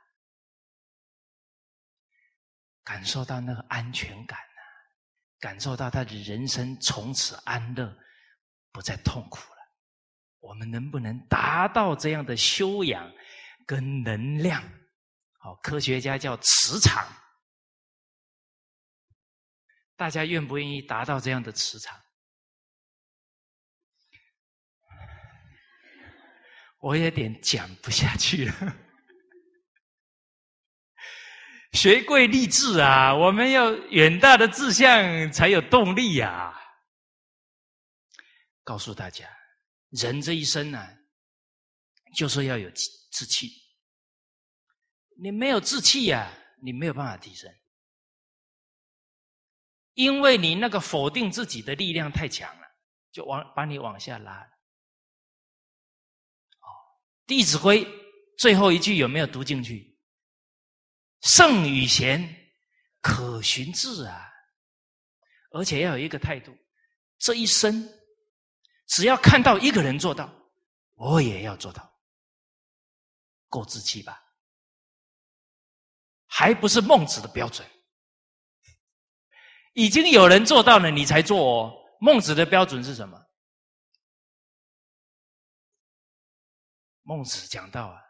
[2.83, 4.61] 感受到那个安全感啊，
[5.39, 7.97] 感受到他的人生从此安乐，
[8.73, 9.57] 不再痛苦了。
[10.39, 13.09] 我们能不能达到这样的修养
[13.65, 14.61] 跟能量？
[15.37, 17.07] 好，科学家叫磁场。
[19.95, 21.97] 大家愿不愿意达到这样的磁场？
[26.83, 28.53] 我有点讲不下去了。
[31.71, 36.53] 学贵立志啊，我们要远大的志向才有动力呀。
[38.65, 39.29] 告诉大家，
[39.91, 40.85] 人这一生呢，
[42.17, 43.47] 就是要有志气。
[45.17, 46.29] 你没有志气呀，
[46.61, 47.49] 你没有办法提升。
[49.93, 52.67] 因为你那个否定自己的力量太强了，
[53.13, 54.49] 就往把你往下拉。
[57.25, 57.85] 《弟子规》
[58.37, 59.97] 最后一句有没有读进去？
[61.21, 62.51] 圣与贤，
[63.01, 64.29] 可循志啊！
[65.51, 66.53] 而且要有一个态度：
[67.17, 67.87] 这一生，
[68.87, 70.29] 只要看到一个人做到，
[70.95, 71.89] 我也要做到。
[73.47, 74.21] 够志气吧？
[76.27, 77.65] 还不是孟子的标准。
[79.73, 81.73] 已经有人做到了，你才做哦。
[82.01, 83.22] 孟子的标准是什么？
[87.03, 88.01] 孟子讲到啊，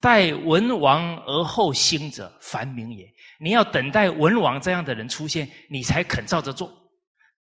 [0.00, 3.12] 待文王而后兴者，凡明也。
[3.38, 6.72] 你要等待文王这样的人出现，你才肯照着做，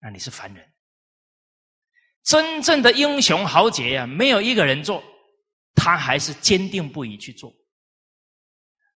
[0.01, 0.72] 那你是凡人。
[2.22, 5.03] 真正的英雄豪杰呀，没有一个人做，
[5.74, 7.53] 他还是坚定不移去做。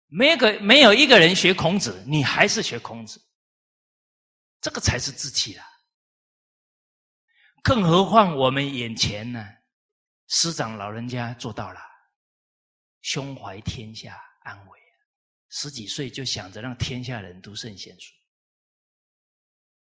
[0.07, 3.19] 没个没有一个人学孔子，你还是学孔子。
[4.61, 5.65] 这个才是志气啊！
[7.61, 9.43] 更何况我们眼前呢，
[10.27, 11.79] 师长老人家做到了，
[13.01, 14.79] 胸怀天下安危，
[15.49, 18.13] 十几岁就想着让天下人读圣贤书，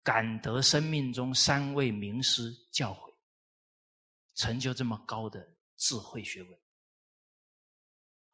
[0.02, 3.14] 感得生命中三位名师教诲，
[4.34, 5.40] 成就这么高的
[5.76, 6.60] 智慧学问，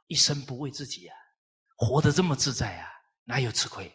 [0.07, 1.17] 一生不为自己啊，
[1.77, 2.91] 活得这么自在啊，
[3.23, 3.89] 哪有吃亏？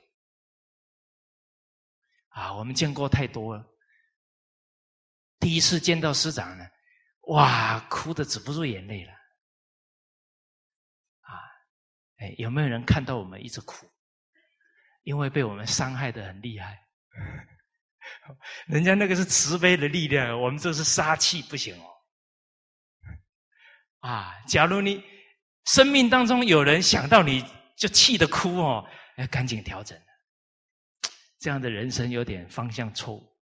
[2.30, 3.66] 啊，我们见过太多了。
[5.40, 6.66] 第一次见到师长呢，
[7.28, 9.12] 哇，哭的止不住眼泪了。
[11.22, 11.42] 啊，
[12.18, 13.90] 哎，有没有人看到我们一直哭？
[15.04, 16.80] 因为被我们伤害的很厉害。
[18.68, 21.90] 人家那个是慈悲的力量，我们这是杀气，不行哦。
[24.00, 25.04] 啊，假如你
[25.66, 27.44] 生命当中有人想到你
[27.76, 30.00] 就气得哭哦，要赶紧调整。
[31.40, 33.35] 这样的人生有点方向错误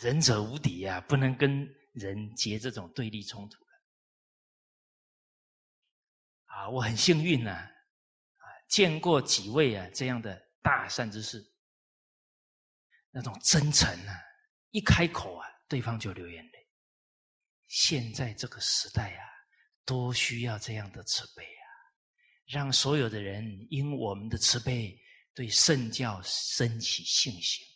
[0.00, 3.64] 仁者无敌呀，不能跟人结这种对立冲突
[6.44, 6.68] 啊！
[6.68, 11.44] 我很幸运呢，啊，见过几位啊这样的大善之士，
[13.10, 14.20] 那种真诚啊，
[14.70, 16.68] 一开口啊，对方就流眼泪。
[17.68, 19.24] 现在这个时代啊，
[19.84, 21.66] 多需要这样的慈悲啊。
[22.46, 24.96] 让所有的人因我们的慈悲，
[25.34, 27.66] 对圣教升起信心。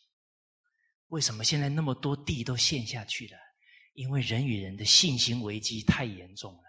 [1.10, 3.36] 为什么现在那么多地都陷下去了？
[3.94, 6.62] 因为人与人的信心危机太严重了。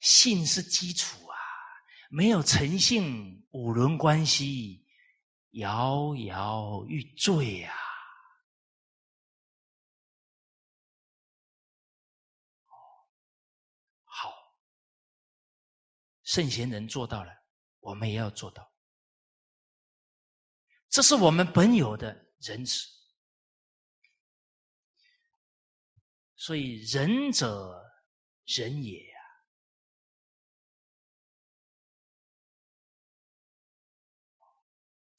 [0.00, 1.36] 信是基础啊，
[2.10, 4.86] 没有诚信，五伦关系
[5.50, 7.74] 摇摇欲坠啊。
[16.22, 17.32] 圣贤人做到了，
[17.80, 18.72] 我们也要做到。
[20.88, 22.88] 这是我们本有的仁慈。
[26.36, 27.80] 所以仁者
[28.46, 29.20] 仁也呀。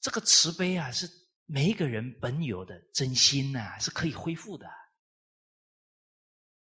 [0.00, 1.08] 这个慈悲啊，是
[1.46, 4.66] 每一个人本有的真心呐，是可以恢复的。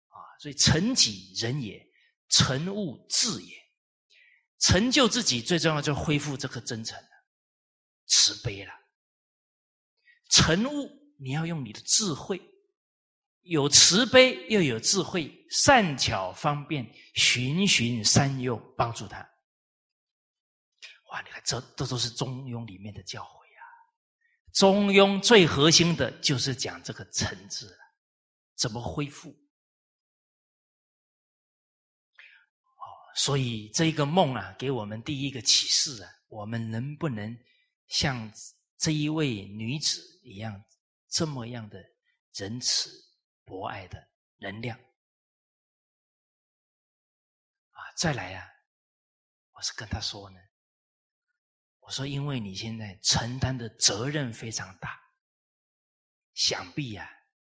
[0.08, 1.88] 啊，所以成己仁也，
[2.30, 3.56] 成物智也。
[4.58, 7.00] 成就自己最重要就是恢复这颗真诚
[8.08, 8.74] 慈悲了。
[10.30, 12.42] 成物你要用你的智慧，
[13.42, 19.20] 有慈悲又有智慧，善巧方便，循循善诱，帮助他。
[21.10, 23.64] 哇，你看这这都是中庸里面的教诲啊！
[24.54, 27.78] 中庸最核心的就是讲这个“诚”字了，
[28.56, 29.30] 怎么恢复？
[29.30, 29.36] 哦
[33.16, 37.40] 所以这个梦啊，给我们第一个启示啊，我们能不能
[37.88, 38.30] 像
[38.78, 40.64] 这一位女子一样，
[41.10, 41.84] 这么样的
[42.34, 42.90] 仁慈
[43.44, 44.08] 博爱的
[44.38, 44.78] 能量
[47.72, 47.92] 啊？
[47.96, 48.48] 再来啊，
[49.52, 50.40] 我是跟他说呢，
[51.80, 55.00] 我说，因为你现在承担的责任非常大，
[56.34, 57.10] 想必呀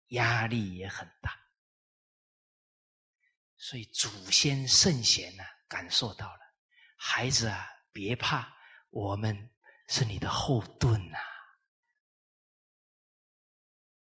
[0.09, 1.37] 压力也很大，
[3.57, 6.41] 所以祖先圣贤呢感受到了，
[6.97, 8.55] 孩子啊，别怕，
[8.91, 9.51] 我们
[9.89, 11.18] 是你的后盾呐。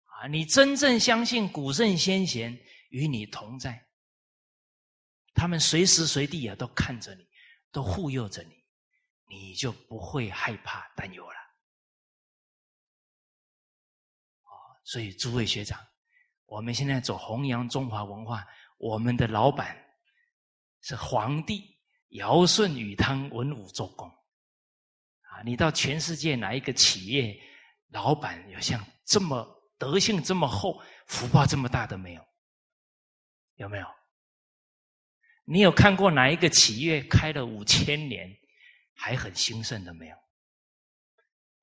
[0.05, 2.59] 啊，你真正相信古圣先贤
[2.89, 3.87] 与你同在，
[5.35, 7.29] 他们随时随地啊都看着你，
[7.71, 8.65] 都护佑着你，
[9.29, 11.37] 你就不会害怕担忧了。
[14.45, 14.51] 哦，
[14.85, 15.79] 所以诸位学长，
[16.47, 18.47] 我们现在走弘扬中华文化，
[18.79, 19.77] 我们的老板
[20.81, 21.79] 是皇帝
[22.11, 24.11] 尧舜禹汤文武周公。
[25.43, 27.35] 你到全世界哪一个企业
[27.89, 29.51] 老板有像这么？
[29.77, 32.25] 德性这么厚，福报这么大的没有？
[33.57, 33.87] 有没有？
[35.45, 38.35] 你有看过哪一个企业开了五千年
[38.95, 40.17] 还很兴盛的没有？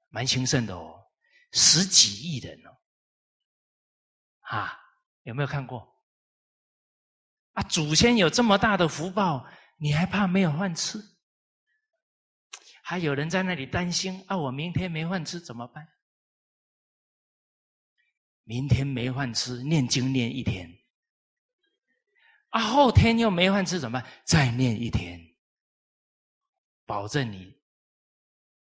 [0.10, 1.02] 蛮兴盛的哦，
[1.54, 2.78] 十几亿人哦，
[4.42, 4.78] 啊，
[5.24, 5.88] 有没有看过？
[7.54, 9.48] 啊，祖先有这么大的福报，
[9.78, 11.00] 你还怕没有饭吃？
[12.92, 15.88] 还有人在那里担心啊，我明天没饭吃怎么办？
[18.44, 20.70] 明天没饭吃，念经念一天，
[22.50, 24.12] 啊，后天又没饭吃怎么办？
[24.26, 25.18] 再念一天，
[26.86, 27.58] 保证你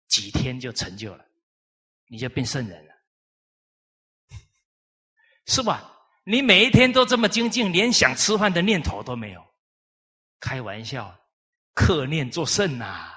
[0.08, 1.26] 几天就成就了，
[2.08, 2.94] 你就变圣人了，
[5.48, 5.92] 是吧？
[6.24, 9.46] 你每一天都这么精进，连想吃饭的念头都没有，
[10.40, 11.14] 开玩笑，
[11.74, 13.10] 克念作圣呐！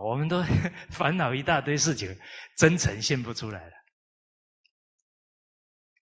[0.00, 0.42] 我们都
[0.90, 2.18] 烦恼一大堆事情，
[2.56, 3.76] 真诚现不出来了。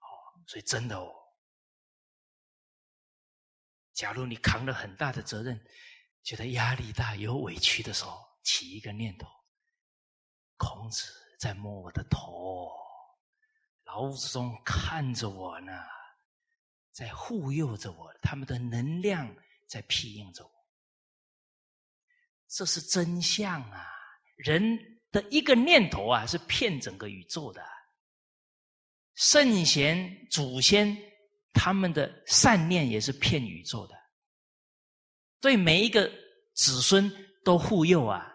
[0.00, 0.06] 哦
[0.46, 1.12] 所以，真的哦，
[3.92, 5.58] 假如你扛了很大的责任，
[6.22, 9.26] 觉得压力大、有委屈的时候，起一个念头：
[10.56, 12.70] 孔子在摸我的头，
[13.84, 15.72] 老子宗看着我呢，
[16.92, 19.34] 在护佑着我，他们的能量
[19.66, 20.57] 在庇应着我，
[22.48, 23.86] 这是真相啊！
[24.36, 24.78] 人
[25.10, 27.62] 的一个念头啊，是骗整个宇宙的。
[29.14, 30.96] 圣贤祖先
[31.52, 33.94] 他们的善念也是骗宇宙的，
[35.40, 36.10] 对每一个
[36.54, 37.12] 子孙
[37.44, 38.32] 都护佑啊。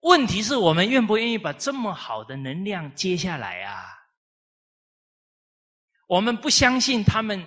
[0.00, 3.82] 问题是我们愿不愿意把这么好的能量接下来啊？
[6.06, 7.42] 我们不相信他们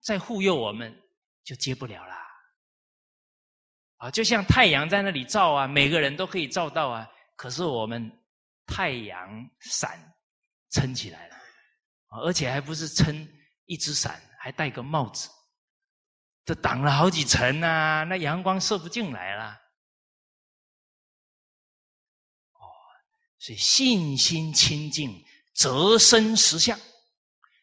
[0.00, 0.94] 在护佑我们，
[1.42, 2.21] 就接不了了。
[4.02, 7.08] 啊，就像太阳在那里照啊，每个人都可以照到啊。
[7.36, 8.10] 可是我们
[8.66, 9.96] 太阳伞
[10.72, 11.36] 撑起来了。
[12.24, 13.28] 而且还不是撑
[13.66, 15.30] 一只伞，还戴个帽子，
[16.44, 18.02] 这挡了好几层啊！
[18.02, 19.52] 那阳光射不进来了。
[22.54, 22.66] 哦，
[23.38, 25.24] 所以信心清净，
[25.54, 26.76] 则生实相。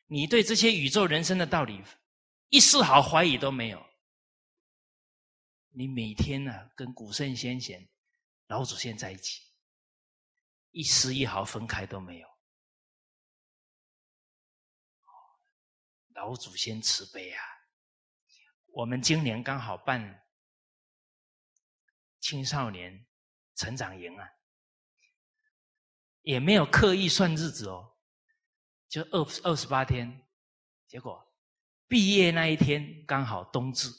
[0.07, 1.83] 你对这些宇宙人生的道理
[2.47, 3.88] 一丝毫怀疑都没有，
[5.79, 7.87] 你每天呢跟古圣先贤、
[8.47, 9.49] 老祖先在一起，
[10.71, 12.27] 一丝一毫分开都没有。
[16.09, 17.41] 老祖先慈悲啊！
[18.73, 20.21] 我们今年刚好办
[22.19, 23.07] 青少年
[23.55, 24.29] 成长营啊，
[26.23, 27.95] 也没有刻意算日子哦，
[28.89, 30.27] 就二二十八天，
[30.87, 31.33] 结果
[31.87, 33.89] 毕业那一天刚好冬至，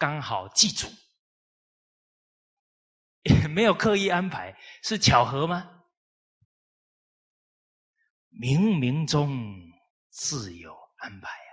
[0.00, 0.88] 刚好祭祖，
[3.24, 5.84] 也 没有刻意安排，是巧合吗？
[8.32, 9.68] 冥冥中。
[10.12, 11.52] 自有安排呀！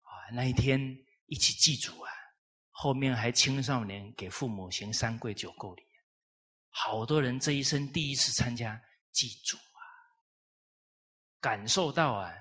[0.00, 0.80] 啊，那一天
[1.26, 2.12] 一起祭祖啊，
[2.70, 5.82] 后面还青少年给父母行三跪九叩礼，
[6.70, 9.80] 好多人这一生第一次参加祭祖啊，
[11.40, 12.34] 感受到啊，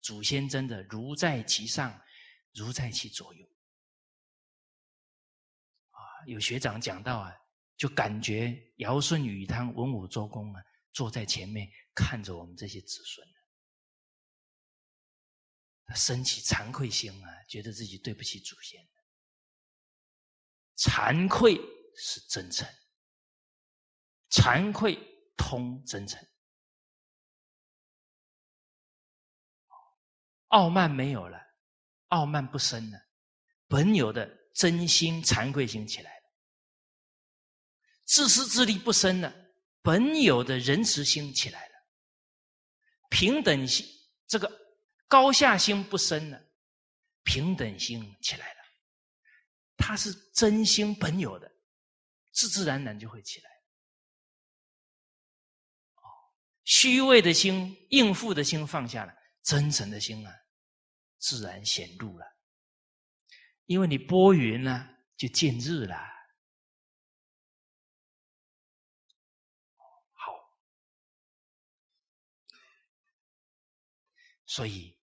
[0.00, 2.00] 祖先真的如在其上，
[2.52, 3.46] 如在其左右。
[5.90, 7.34] 啊，有学长讲到啊，
[7.76, 11.70] 就感觉尧舜禹汤文武周公啊，坐在前面。
[11.92, 13.28] 看着我们这些子孙，
[15.84, 18.88] 他升起惭愧心啊，觉得自己对不起祖先。
[20.76, 21.60] 惭愧
[21.96, 22.66] 是真诚，
[24.30, 24.96] 惭愧
[25.36, 26.26] 通真诚，
[30.50, 31.40] 傲慢没有了，
[32.08, 32.98] 傲慢不生了，
[33.66, 36.24] 本有的真心惭愧心起来了，
[38.04, 39.34] 自私自利不生了，
[39.82, 41.74] 本有的仁慈心起来了。
[43.10, 43.86] 平等心，
[44.28, 44.50] 这个
[45.08, 46.40] 高下心不生了，
[47.24, 48.60] 平等心起来了，
[49.76, 51.50] 他是真心本有的，
[52.32, 53.50] 自自然然就会起来。
[55.96, 56.06] 哦，
[56.64, 60.32] 虚伪的心、应付的心放下了，真诚的心啊，
[61.18, 62.26] 自然显露了。
[63.66, 65.96] 因为你拨云呢，就见日了。
[70.12, 70.32] 好，
[74.46, 74.98] 所以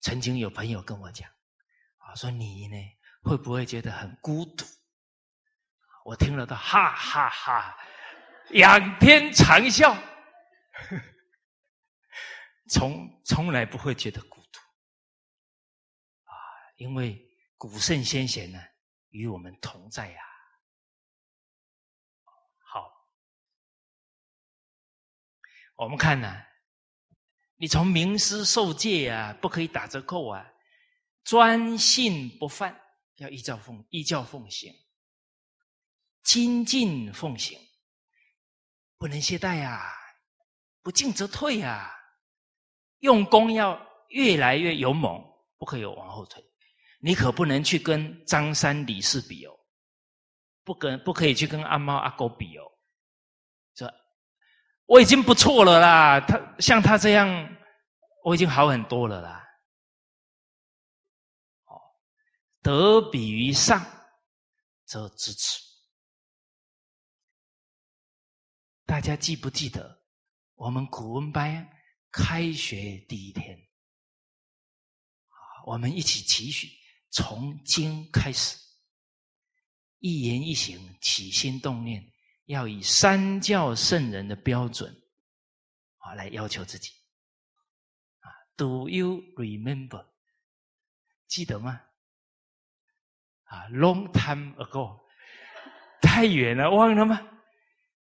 [0.00, 1.28] 曾经有朋友跟我讲，
[1.98, 2.76] 啊，说你呢？
[3.22, 4.64] 会不会觉得很孤独？
[6.06, 7.76] 我听了都哈哈哈，
[8.52, 9.94] 仰天长啸，
[12.70, 14.60] 从从来不会觉得孤独
[16.22, 16.32] 啊！
[16.76, 17.20] 因为
[17.56, 18.62] 古圣先贤呢，
[19.08, 20.22] 与我们同在呀。
[22.60, 22.88] 好，
[25.74, 26.42] 我们看呢，
[27.56, 30.52] 你从名师受戒啊，不可以打折扣啊，
[31.24, 32.80] 专信不犯。
[33.16, 34.72] 要依照奉依教奉行，
[36.22, 37.60] 精进奉行，
[38.96, 39.92] 不能懈怠呀！
[40.80, 41.99] 不进则退呀！
[43.00, 43.78] 用功要
[44.08, 45.22] 越来越勇猛，
[45.58, 46.42] 不可以往后退。
[47.00, 49.52] 你可不能去跟张三李四比哦，
[50.64, 52.64] 不跟不可以去跟阿猫阿狗比哦。
[53.74, 53.90] 这
[54.86, 57.28] 我已经不错了啦，他像他这样，
[58.24, 59.46] 我已经好很多了啦。
[61.64, 61.80] 哦
[62.62, 63.80] 得比于上，
[64.84, 65.58] 则知耻。
[68.84, 70.02] 大家记不记得，
[70.56, 71.66] 我们古文班
[72.10, 73.58] 开学第一天，
[75.64, 76.68] 我们一起期许，
[77.10, 78.56] 从今开始，
[79.98, 82.04] 一言一行、起心动念，
[82.46, 84.92] 要以三教圣人的标准
[85.98, 86.90] 啊来要求自己。
[88.18, 90.06] 啊，Do you remember？
[91.28, 91.80] 记得吗？
[93.44, 95.00] 啊，long time ago，
[96.02, 97.20] 太远了，忘了吗？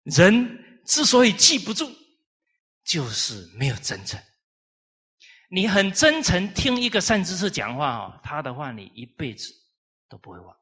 [0.04, 1.90] 人之所以记不住，
[2.86, 4.22] 就是没有真诚。
[5.50, 9.52] 你很真诚听一个善知识讲话哦，他的话你一辈子
[10.08, 10.56] 都不会忘。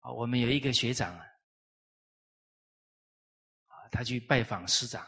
[0.00, 1.26] 啊，我们有一个学长啊，
[3.66, 5.06] 啊，他去拜访师长。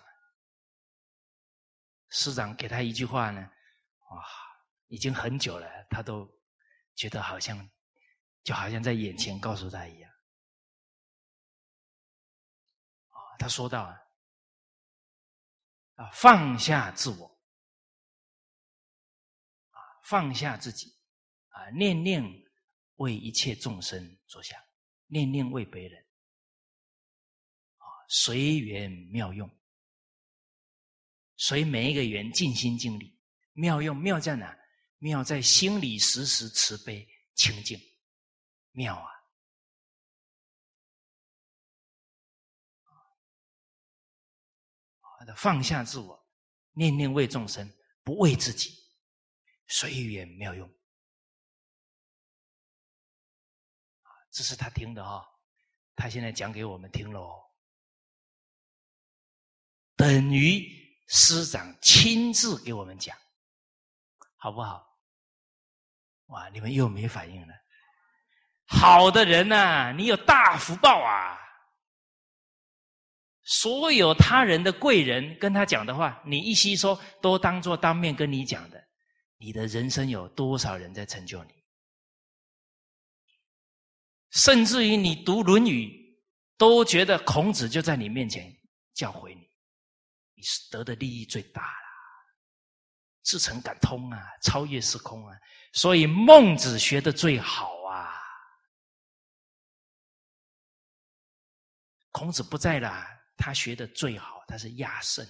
[2.09, 4.25] 师长给他一句话呢，哇，
[4.87, 6.27] 已经很久了，他都
[6.95, 7.69] 觉得好像，
[8.47, 10.09] 就好像在眼前告诉他一样。
[13.09, 14.01] 啊，他说到啊，
[16.13, 17.27] 放下自我，
[19.71, 20.97] 啊，放下自己，
[21.49, 22.23] 啊，念念
[22.99, 24.57] 为一切众生着想，
[25.07, 26.01] 念念为别人，
[27.79, 29.51] 啊，随缘妙用。
[31.37, 33.19] 随每一个缘尽心尽力，
[33.55, 34.57] 妙用妙在哪？
[34.99, 37.77] 妙在心里时时慈悲清净，
[38.77, 39.11] 妙啊！
[45.37, 46.29] 放下自我，
[46.73, 47.69] 念念为众生，
[48.05, 48.79] 不为自己，
[49.67, 50.73] 随缘妙用。
[54.31, 55.27] 这是他听的哈，
[55.97, 57.43] 他现在讲给我们听喽，
[59.97, 60.85] 等于。
[61.09, 63.17] 师长亲自给我们讲，
[64.35, 64.85] 好不好？
[66.27, 67.55] 哇，你们又没反应了。
[68.67, 71.39] 好的人呐，你有大福报啊！
[73.45, 78.85] 所有他人的贵人跟他讲的话，你一吸收，都当做当面跟你讲的。
[79.39, 81.53] 你的人生有多少人在成就你？
[84.33, 85.87] 甚至于你读《论语》，
[86.59, 88.53] 都觉得孔子就在你面前
[88.95, 89.49] 教诲你。
[90.35, 91.89] 你是得的利益最大了，
[93.23, 95.37] 自成感通啊，超越时空啊，
[95.73, 97.76] 所以孟子学的最好
[102.17, 103.07] 孔子不在了，
[103.37, 105.23] 他学的最好，他是亚圣。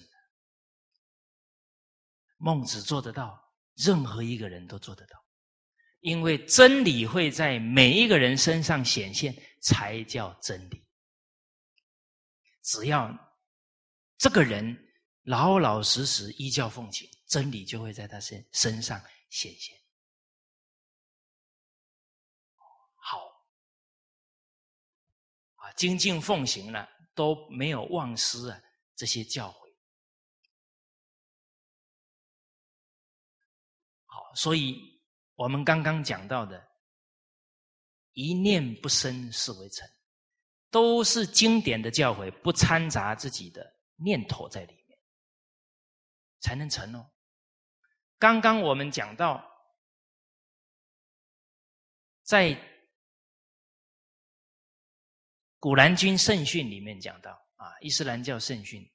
[2.37, 5.21] 孟子做得到，任何一个人都做得到，
[5.99, 10.87] 因为真理会在每一个人身上显现，才叫真理。
[12.63, 13.13] 只要
[14.19, 14.85] 这个人。
[15.27, 18.97] 老老实实依教奉行，真理就会在他身身上
[19.29, 19.77] 显现。
[22.95, 23.19] 好，
[25.57, 28.61] 啊，精进奉行了，都没有忘失啊
[28.95, 29.75] 这些教诲。
[34.07, 34.77] 好，所以
[35.35, 36.67] 我们刚刚讲到的
[38.15, 39.89] “一念不生，是为成”，
[40.71, 44.87] 都是经典的教诲，不掺杂自己的念头在里面。
[46.39, 47.11] 才能成哦。
[48.19, 49.45] 刚刚我们讲到，
[52.23, 52.51] 在
[55.67, 58.89] 《古兰经圣训》里面讲到啊，伊斯兰教圣训，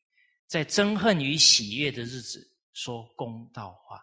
[0.47, 4.01] 在憎恨与喜悦的日子说公道话，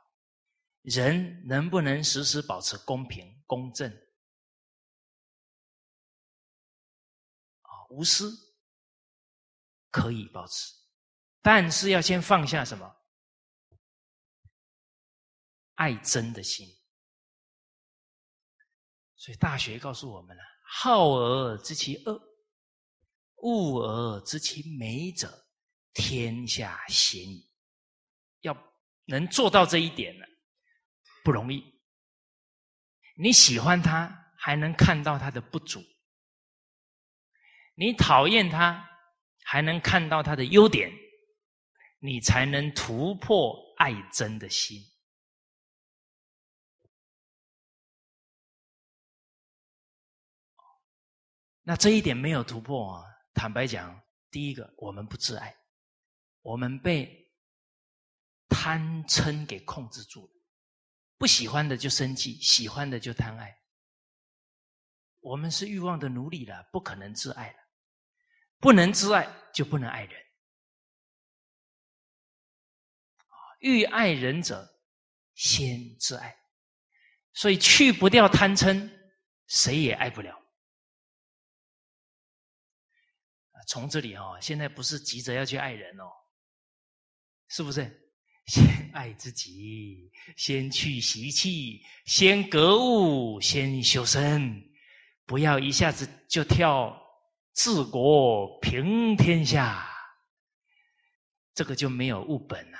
[0.82, 3.90] 人能不能时时保持公平公正
[7.62, 7.88] 啊？
[7.88, 8.30] 无私
[9.90, 10.74] 可以保持，
[11.40, 12.94] 但是要先放下什么？
[15.76, 16.68] 爱憎的心，
[19.16, 22.27] 所以《大学》告诉我们了：好而知其恶，
[23.42, 25.46] 恶而知其美者，
[25.92, 27.48] 天下鲜矣。
[28.40, 28.56] 要
[29.04, 30.24] 能做到这一点呢，
[31.24, 31.62] 不容易。
[33.16, 35.80] 你喜欢他，还能看到他的不足；
[37.74, 38.88] 你讨厌他，
[39.44, 40.92] 还能看到他的优点，
[41.98, 44.80] 你才能突破爱憎的心。
[51.62, 53.17] 那这一点没有突破啊！
[53.38, 55.56] 坦白讲，第一个，我们不自爱，
[56.40, 57.32] 我们被
[58.48, 60.32] 贪嗔给控制住了。
[61.16, 63.56] 不喜欢的就生气，喜欢的就贪爱。
[65.20, 67.58] 我们是欲望的奴隶了，不可能自爱了。
[68.58, 70.20] 不能自爱，就不能爱人。
[73.60, 74.68] 欲爱人者，
[75.34, 76.36] 先自爱。
[77.34, 78.90] 所以去不掉贪嗔，
[79.46, 80.36] 谁也爱不了。
[83.68, 86.10] 从这里哦，现在不是急着要去爱人哦，
[87.48, 87.82] 是不是？
[88.48, 88.64] 先
[88.94, 94.58] 爱自己，先去习气，先格物，先修身，
[95.26, 96.98] 不要一下子就跳
[97.52, 99.86] 治国平天下，
[101.52, 102.78] 这个就没有物本啊！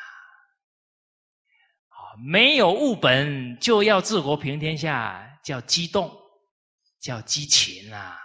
[1.91, 6.11] 啊，没有物本就要治国平天下，叫激动，
[6.99, 8.19] 叫激情啊！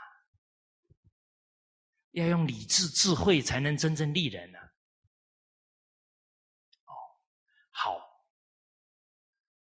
[2.13, 4.57] 要用理智智慧才能真正利人呢。
[6.85, 6.93] 哦，
[7.71, 7.99] 好，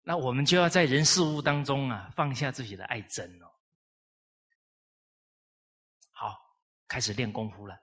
[0.02, 3.50] 那我们就要在人事物当中啊，放下自己的爱憎哦。
[6.12, 6.36] 好，
[6.88, 7.78] 开始练功夫了，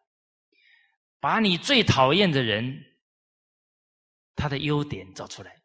[1.20, 3.00] 把你最讨厌的人
[4.36, 5.64] 他的优点找出来，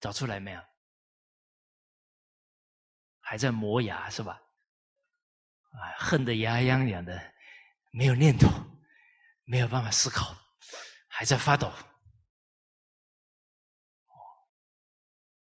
[0.00, 0.62] 找出来没有？
[3.20, 4.40] 还在磨牙是吧？
[5.76, 7.32] 啊，恨得牙痒痒的，
[7.90, 8.48] 没有念头，
[9.44, 10.34] 没有办法思考，
[11.08, 11.68] 还在发抖。
[11.68, 11.74] 哦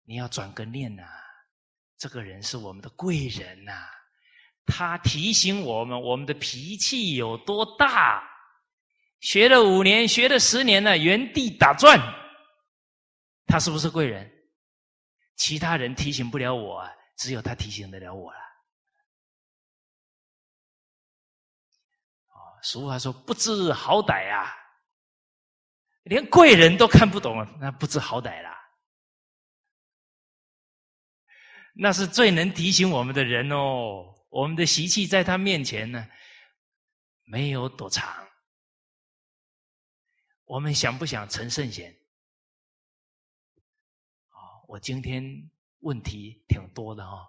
[0.04, 1.02] 你要转个念呐，
[1.96, 3.72] 这个人是我们的贵人呐，
[4.66, 8.28] 他提醒我们，我们的脾气有多大。
[9.20, 11.96] 学了五年，学了十年了，原地打转，
[13.46, 14.28] 他是不是贵人？
[15.36, 16.84] 其他人提醒不了我，
[17.16, 18.41] 只有他提醒得了我了。
[22.62, 24.54] 俗话说：“不知好歹啊，
[26.04, 28.56] 连贵人都看不懂，那不知好歹啦。”
[31.74, 34.14] 那是最能提醒我们的人哦。
[34.28, 36.08] 我们的习气在他面前呢，
[37.24, 38.26] 没有躲藏。
[40.44, 41.90] 我们想不想成圣贤？
[44.28, 44.38] 啊，
[44.68, 45.22] 我今天
[45.80, 47.26] 问题挺多的哦，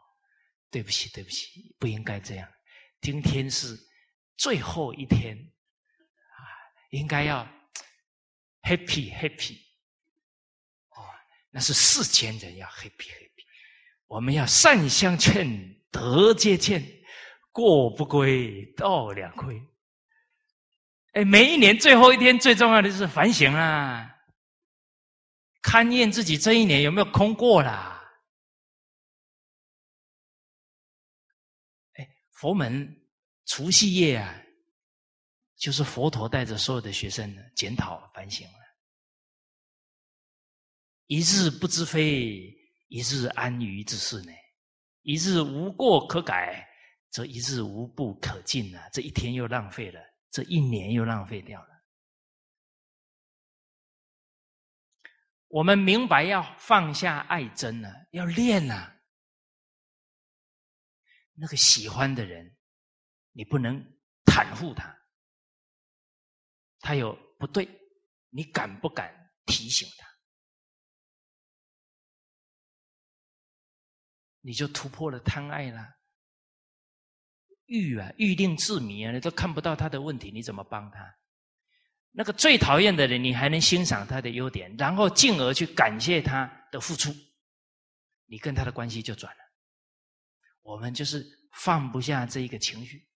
[0.70, 2.48] 对不起，对不起，不应该这样。
[3.02, 3.76] 今天是。
[4.36, 6.38] 最后一天啊，
[6.90, 7.48] 应该要
[8.64, 9.58] happy happy
[10.90, 11.06] 哦，
[11.52, 13.46] 那是世间人要 happy happy，
[14.08, 15.48] 我们要善相劝，
[15.92, 16.84] 德皆见，
[17.52, 19.62] 过不归，道两亏。
[21.14, 24.10] 哎，每一年最后一天最重要的就是反省啊，
[25.62, 28.04] 勘验自己这一年有没有空过啦。
[31.94, 33.03] 哎，佛门。
[33.56, 34.36] 除夕夜啊，
[35.58, 38.58] 就是佛陀带着所有的学生检讨反省了。
[41.06, 42.52] 一日不知非，
[42.88, 44.32] 一日安于之事呢？
[45.04, 46.68] 一日无过可改，
[47.12, 48.90] 则一日无不可进啊！
[48.92, 50.02] 这一天又浪费了，
[50.32, 51.70] 这一年又浪费掉了。
[55.50, 59.00] 我们明白要放下爱憎了，要练啊。
[61.36, 62.58] 那个喜欢的人。
[63.34, 63.76] 你不能
[64.26, 64.98] 袒护他，
[66.80, 67.68] 他有不对，
[68.30, 70.08] 你敢不敢提醒他？
[74.42, 75.88] 你就突破了贪爱了，
[77.66, 81.18] 欲啊，欲令自迷啊，你都看不到他的问题，你怎么帮他？
[82.12, 87.12] 那个最讨厌的人，你还能欣赏他的优点，然后进而去感谢他的付出，
[88.26, 89.40] 你跟他的关系就转了。
[90.62, 93.08] 我们就是放不下这一个情绪，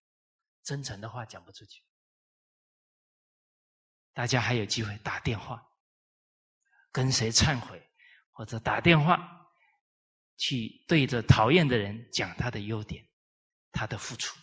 [0.68, 1.82] 真诚的话讲不出去。
[4.12, 5.66] 大家还有机会打电话
[6.92, 7.82] 跟谁忏悔，
[8.32, 9.48] 或者打电话
[10.36, 13.08] 去对着讨厌的人讲他的优点，
[13.72, 14.38] 他的付出，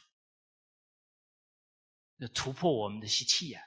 [2.16, 3.60] 要突破我们的习气呀！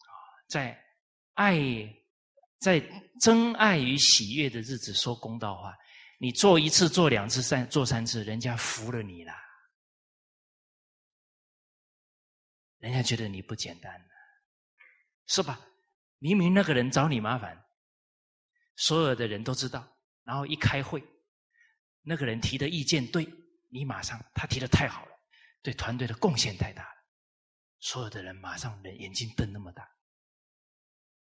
[0.00, 0.10] 啊
[0.48, 0.76] 在
[1.34, 1.56] 爱，
[2.58, 2.80] 在
[3.20, 5.72] 真爱与喜悦的日子说公道话，
[6.18, 9.32] 你做一次、做两次、三做三次，人家服了你了，
[12.84, 14.10] 人家觉得你不简单
[15.26, 15.58] 是吧？
[16.18, 17.64] 明明那个人找你麻烦，
[18.76, 19.90] 所有的人都知道，
[20.22, 21.02] 然后一开会，
[22.02, 23.26] 那个人提的意见对
[23.70, 25.12] 你马上他提的太好了，
[25.62, 27.00] 对团队的贡献太大了，
[27.80, 29.90] 所有的人马上人眼睛瞪那么大。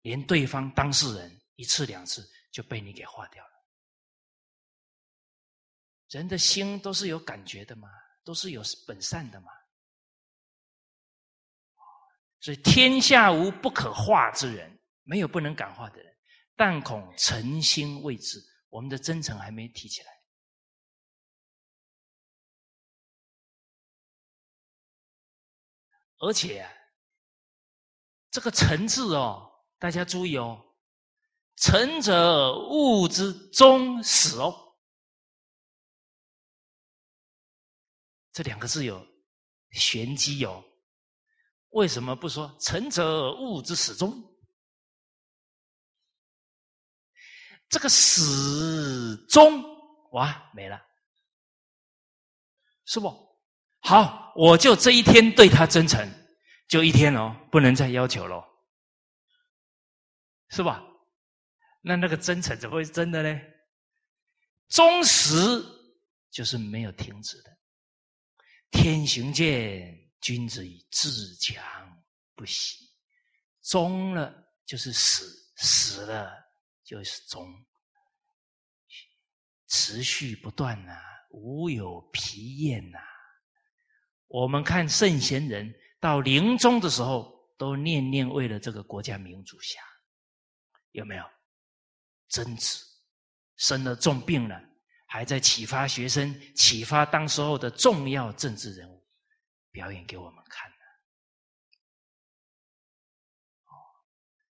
[0.04, 3.52] 连对方当事人一次两次就被你给划掉了。
[6.12, 7.90] 人的心都是有感觉的嘛，
[8.24, 9.52] 都是有本善的嘛。
[12.42, 16.14] 所以天下无不可化之人，没有不能感化的人，
[16.56, 20.10] 但恐诚心未至，我们的真诚还没提起来。
[26.18, 26.68] 而且
[28.30, 29.48] 这个“诚”字哦。
[29.80, 30.64] 大家注意哦
[31.58, 34.78] ，“诚者物之终始”哦，
[38.32, 39.04] 这两个字有
[39.72, 40.64] 玄机哦。
[41.72, 44.14] 为什么不说“诚者物之始终”？
[47.70, 49.64] 这个“始终”
[50.12, 50.82] 哇没了，
[52.86, 53.10] 是不？
[53.80, 56.08] 好，我就这一天对他真诚，
[56.68, 58.46] 就一天哦，不能再要求了。
[60.50, 60.84] 是吧？
[61.82, 63.42] 那那个真诚怎么会是真的呢？
[64.68, 65.40] 忠实
[66.30, 67.58] 就是没有停止的。
[68.70, 71.64] 天行健，君子以自强
[72.36, 72.90] 不息。
[73.64, 74.34] 终了
[74.66, 75.26] 就是死，
[75.58, 76.34] 死了
[76.84, 77.46] 就是终，
[79.68, 80.94] 持续不断呐，
[81.30, 83.00] 无有疲厌呐。
[84.28, 89.84] 我们看圣贤人到临终的时候，都念念为了这个国家民族想。
[90.94, 91.24] 有没有
[92.28, 92.84] 贞子
[93.58, 94.60] 生了重病了，
[95.06, 99.01] 还在启发学生，启发当时候的重要政治人物，
[99.72, 100.78] 表演给我们看呢？
[103.66, 103.74] 哦，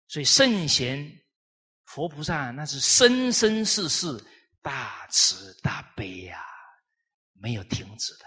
[0.08, 1.12] 所以圣贤
[1.86, 4.08] 佛菩萨那是生生世世
[4.62, 6.44] 大慈大悲呀，
[7.34, 8.26] 没有停止的。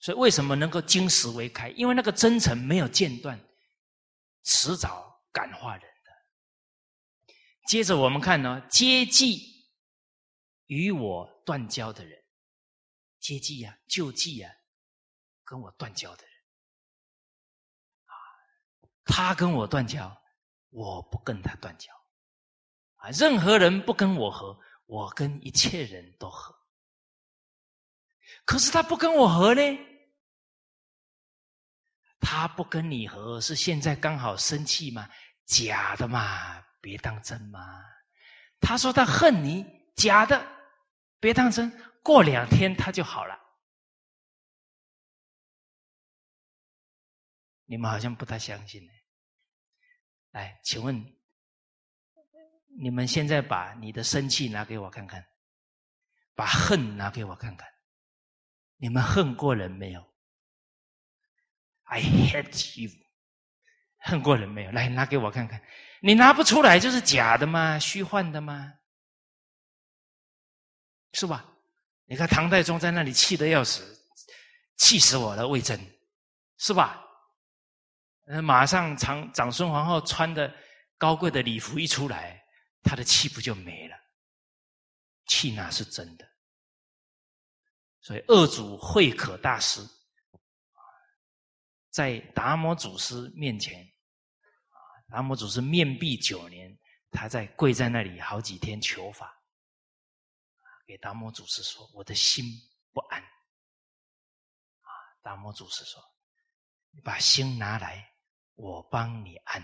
[0.00, 1.68] 所以，为什么能够金石为开？
[1.70, 3.38] 因为那个真诚没有间断，
[4.42, 7.34] 迟早感化人的。
[7.68, 9.51] 接着我们看呢，接济
[10.72, 12.18] 与我断交的人，
[13.20, 14.50] 接济呀，救济呀，
[15.44, 16.34] 跟我断交的人，
[18.06, 18.14] 啊，
[19.04, 20.10] 他跟我断交，
[20.70, 21.92] 我不跟他断交，
[22.96, 26.58] 啊，任何人不跟我和，我跟一切人都和。
[28.46, 29.60] 可是他不跟我和呢？
[32.18, 35.06] 他不跟你和，是现在刚好生气吗？
[35.44, 37.84] 假的嘛，别当真嘛。
[38.58, 39.66] 他说他恨你，
[39.96, 40.42] 假的，
[41.22, 41.72] 别当真。
[42.02, 43.38] 过两天他就好了。
[47.64, 48.92] 你们好像不太相信呢。
[50.32, 51.00] 来，请问
[52.80, 55.24] 你们现在把你的生气拿给我看看，
[56.34, 57.68] 把恨拿给我看看，
[58.78, 60.04] 你们恨过人没有
[61.84, 62.90] ？I hate you，
[63.98, 64.72] 恨过人没有？
[64.72, 65.62] 来拿给我看看，
[66.00, 67.78] 你拿不出来就是假的吗？
[67.78, 68.74] 虚幻的吗？
[71.12, 71.46] 是吧？
[72.04, 73.82] 你看唐太宗在那里气得要死，
[74.76, 75.78] 气死我了，魏征，
[76.58, 77.02] 是吧？
[78.42, 80.52] 马上长长孙皇后穿的
[80.96, 82.42] 高贵的礼服一出来，
[82.82, 83.96] 他的气不就没了？
[85.26, 86.28] 气哪是真的？
[88.00, 89.80] 所以二祖慧可大师。
[91.90, 93.86] 在达摩祖师面前，
[95.10, 96.74] 达摩祖师面壁九年，
[97.10, 99.30] 他在跪在那里好几天求法，
[100.92, 102.44] 给达摩祖师说：“我的心
[102.92, 103.18] 不安。”
[104.84, 106.04] 啊，达摩祖师说
[106.92, 108.14] ：“你把心拿来，
[108.56, 109.62] 我帮你安。”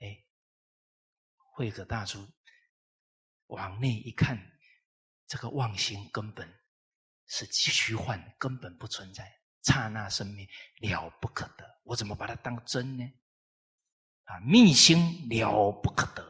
[0.00, 0.22] 哎，
[1.54, 2.28] 慧可大叔
[3.46, 4.36] 往内一看，
[5.26, 6.46] 这个妄心根本
[7.26, 9.34] 是虚幻，根本不存在。
[9.62, 10.46] 刹那生灭
[10.80, 13.04] 了不可得，我怎么把它当真呢？
[14.24, 16.27] 啊，密心了不可得。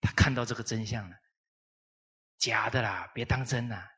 [0.00, 1.16] 他看到这个真相了，
[2.38, 3.90] 假的啦，别当真啦。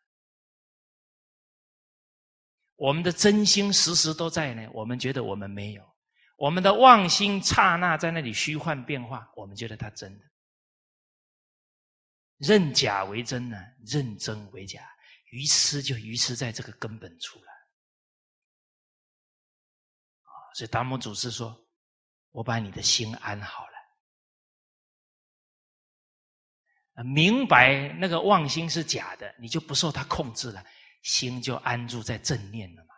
[2.76, 5.84] 我们的真心时时都在呢，我们觉得我们没有；
[6.36, 10.24] 我们的妄心刹那在那里虚幻变化，我们觉得它真的。
[12.38, 14.82] 认假为真呢，认真为假，
[15.26, 17.53] 愚痴就愚痴在这个根本处了。
[20.22, 21.62] 啊，所以达摩祖师说
[22.32, 23.69] ：“我把你的心安好了。”
[27.05, 30.64] 明白那个妄心是假的，你就不受它控制了，
[31.03, 32.94] 心就安住在正念了嘛，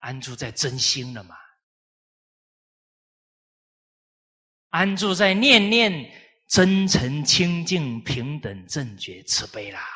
[0.00, 1.36] 安住在真心了嘛，
[4.70, 5.92] 安住在念念
[6.48, 9.86] 真诚清净平等正觉慈悲啦，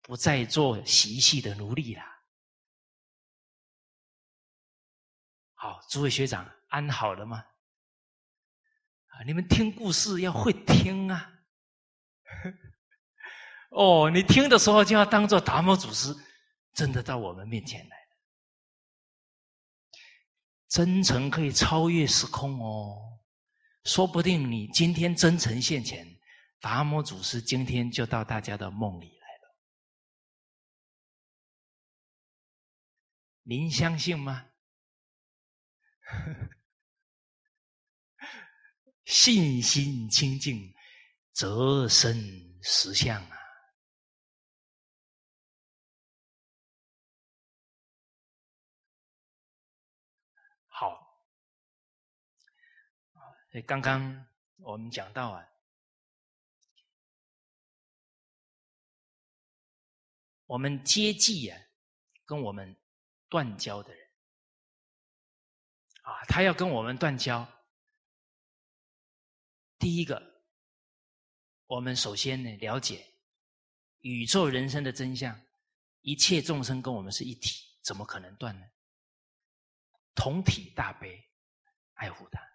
[0.00, 2.22] 不再做习气的奴隶啦。
[5.54, 7.44] 好，诸位学长安好了吗？
[9.06, 11.30] 啊，你们听故事要会听啊。
[13.74, 16.14] 哦，你听的时候就要当做达摩祖师
[16.74, 18.02] 真的到我们面前来了。
[20.68, 22.98] 真诚可以超越时空哦，
[23.84, 26.06] 说不定你今天真诚现前，
[26.60, 29.56] 达摩祖师今天就到大家的梦里来了。
[33.42, 34.46] 您相信吗？
[39.04, 40.72] 信心清净。
[41.34, 42.14] 则生
[42.60, 43.38] 实相啊！
[53.52, 54.26] 所以刚刚
[54.56, 55.46] 我们讲到啊，
[60.46, 61.60] 我们接济啊，
[62.24, 62.74] 跟我们
[63.28, 64.10] 断交的人
[66.00, 67.46] 啊，他要跟我们断交，
[69.78, 70.32] 第一个。
[71.66, 73.06] 我们首先呢，了解
[74.00, 75.38] 宇宙人生的真相，
[76.00, 78.66] 一切众生跟我们是一体，怎么可能断呢？
[80.14, 81.30] 同体大悲，
[81.94, 82.51] 爱护他。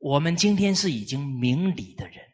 [0.00, 2.24] 我们今天是已经明理的人，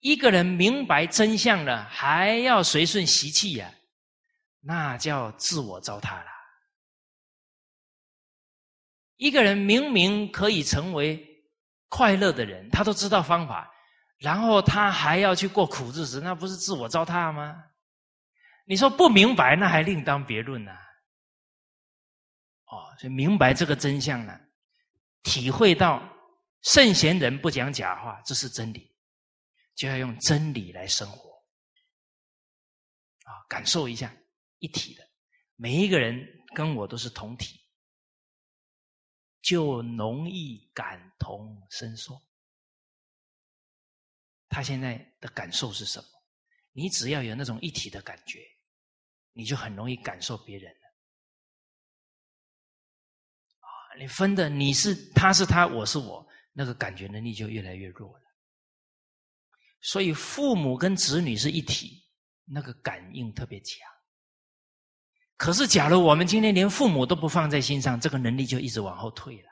[0.00, 3.72] 一个人明白真相了，还要随顺习气呀，
[4.60, 6.26] 那叫自我糟蹋了。
[9.16, 11.24] 一个人明明可以成为
[11.88, 13.72] 快乐的人，他都知道方法。
[14.18, 17.62] 然后他还要去过苦日子，那不是自我糟蹋吗？
[18.64, 20.72] 你说不明白，那还另当别论呢。
[22.64, 24.40] 哦，所以明白这个真相呢，
[25.22, 26.02] 体会到
[26.66, 28.92] 圣贤人不讲假话，这是真理，
[29.76, 31.30] 就要用真理来生活。
[33.22, 34.12] 啊，感受一下
[34.58, 35.08] 一体的，
[35.54, 36.26] 每一个人
[36.56, 37.64] 跟我都是同体，
[39.42, 42.20] 就容易感同身受。
[44.48, 46.08] 他现在的感受是什么？
[46.72, 48.44] 你只要有那种一体的感觉，
[49.32, 50.80] 你就很容易感受别人了。
[53.60, 53.70] 啊，
[54.00, 56.26] 你分的你是他是他我是我，
[56.58, 58.24] 那个感觉能力就越来越弱了。
[59.82, 62.02] 所以父母跟子女是一体，
[62.46, 63.78] 那个感应特别强。
[65.36, 69.48] 可是，假如我们今天连父母都不放在心上，这个能力就一直往后退了。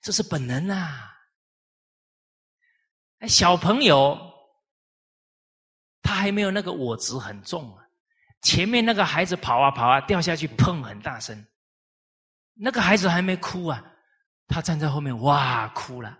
[0.00, 1.14] 这是本能啊。
[3.28, 4.18] 小朋友，
[6.00, 7.84] 他还没有那个我执很重啊。
[8.40, 11.46] 前面那个孩子跑啊跑啊，掉下去砰很大声，
[12.54, 13.84] 那个孩子还没哭啊，
[14.50, 16.18] 他站在后面哇哭了。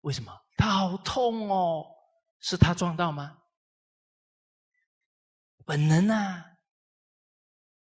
[0.00, 0.32] 为什么？
[0.56, 1.86] 他好痛哦，
[2.40, 3.38] 是他撞到吗？
[5.64, 6.44] 本能啊。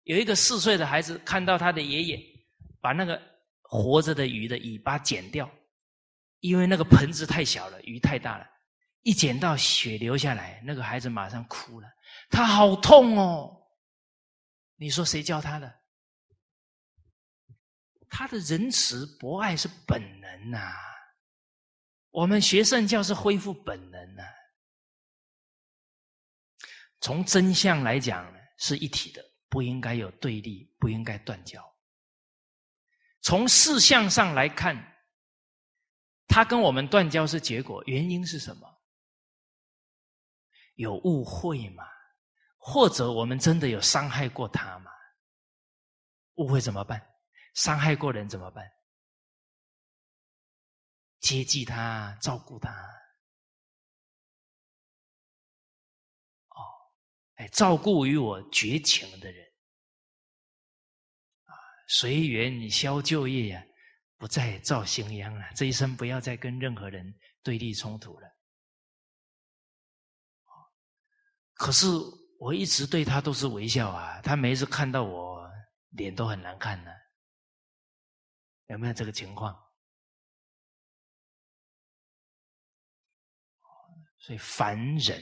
[0.04, 2.20] 有一个四岁的孩子看到他的爷爷
[2.82, 3.20] 把那个
[3.62, 5.50] 活着的鱼的尾巴剪掉。
[6.42, 8.48] 因为那个盆子太小了，鱼太大了，
[9.04, 11.88] 一剪到血流下来，那个孩子马上哭了，
[12.32, 13.56] 他好痛哦。
[14.76, 15.81] 你说谁教他的？
[18.12, 20.72] 他的仁慈博爱是本能呐。
[22.12, 24.24] 我们学圣教是恢复本能呐。
[27.00, 31.60] 从真相来讲呢，是一体的，不应该有对立，不应该断交。
[33.22, 34.90] 从事项上来看。
[36.34, 38.82] 他跟我们断交是结果，原因是什么？
[40.76, 41.84] 有误会吗？
[42.58, 44.90] 或者我们真的有伤害过他吗？
[46.36, 47.06] 误会怎么办？
[47.54, 48.66] 伤害过人怎么办？
[51.20, 52.72] 接济他，照顾他。
[56.48, 56.56] 哦
[57.36, 59.46] 哎，照顾于我绝情的人，
[61.46, 61.54] 啊，
[61.88, 63.64] 随缘消旧业呀，
[64.18, 65.46] 不再造新殃了。
[65.56, 67.14] 这一生不要再跟任何人
[67.44, 68.28] 对立冲突了。
[71.54, 71.86] 可是
[72.40, 75.48] 我一直对他都是微笑啊，他每次看到我
[75.90, 76.92] 脸都很难看呢。
[78.72, 79.54] 有没有这个情况？
[84.18, 85.20] 所以凡人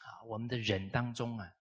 [0.00, 1.52] 啊，我们的人当中啊，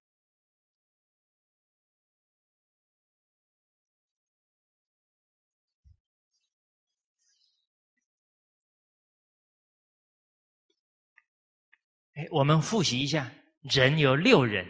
[12.13, 13.29] 哎，我们复习一下，
[13.61, 14.65] 人有六人，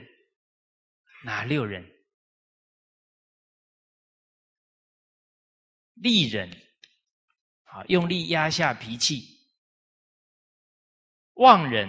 [1.24, 1.97] 哪六人？
[6.02, 6.50] 利忍，
[7.64, 9.36] 啊，用力压下脾气。
[11.34, 11.88] 妄忍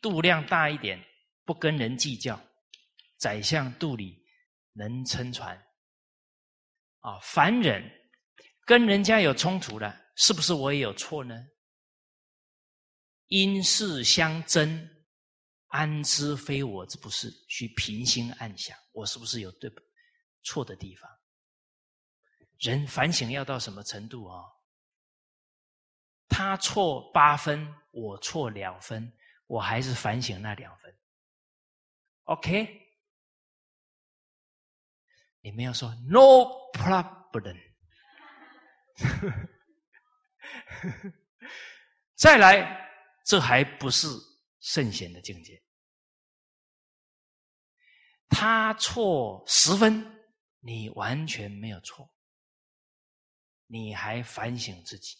[0.00, 1.02] 度量大一点，
[1.44, 2.38] 不跟人计较，
[3.16, 4.22] 宰相肚里
[4.72, 5.56] 能撑船。
[7.00, 7.82] 啊，凡忍
[8.64, 11.34] 跟人家有冲突了，是不是我也有错呢？
[13.26, 14.88] 因事相争，
[15.68, 17.30] 安知非我之不是？
[17.48, 19.70] 需平心暗想，我是不是有对
[20.42, 21.10] 错的地方？
[22.62, 24.44] 人反省要到什么程度啊？
[26.28, 29.12] 他错八分，我错两分，
[29.46, 30.96] 我还是反省那两分。
[32.24, 32.80] OK，
[35.40, 37.60] 你们要说 No problem。
[42.14, 42.88] 再来，
[43.26, 44.06] 这还不是
[44.60, 45.60] 圣贤的境界。
[48.28, 50.24] 他错十分，
[50.60, 52.08] 你完全没有错，
[53.72, 55.16] 你还反省自己。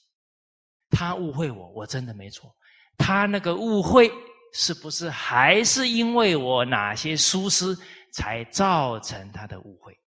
[0.90, 2.54] 他误会我，我真的没错。
[2.98, 4.12] 他那个误会
[4.52, 7.74] 是不是还是因为我哪些疏失
[8.12, 9.98] 才造成他的误会？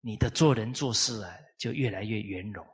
[0.00, 2.72] 你的做人做事啊，就越来越圆融了。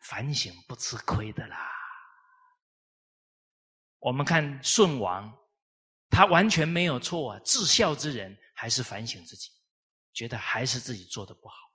[0.00, 1.70] 反省不吃亏的啦。
[3.98, 5.30] 我们看舜王，
[6.08, 9.50] 他完全没有错啊，至孝之人还是反省自己，
[10.14, 11.69] 觉得还是自己做的不好。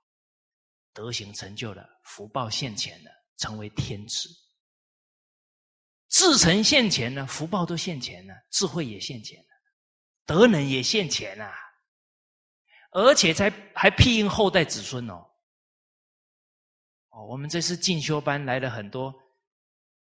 [0.96, 4.30] 德行成就了，福报现前了，成为天子。
[6.08, 9.48] 至诚现前呢，福报都现前了，智慧也现前了，
[10.24, 11.52] 德能也现前啊，
[12.92, 15.30] 而且才还庇荫后代子孙哦。
[17.10, 19.14] 哦，我们这次进修班来了很多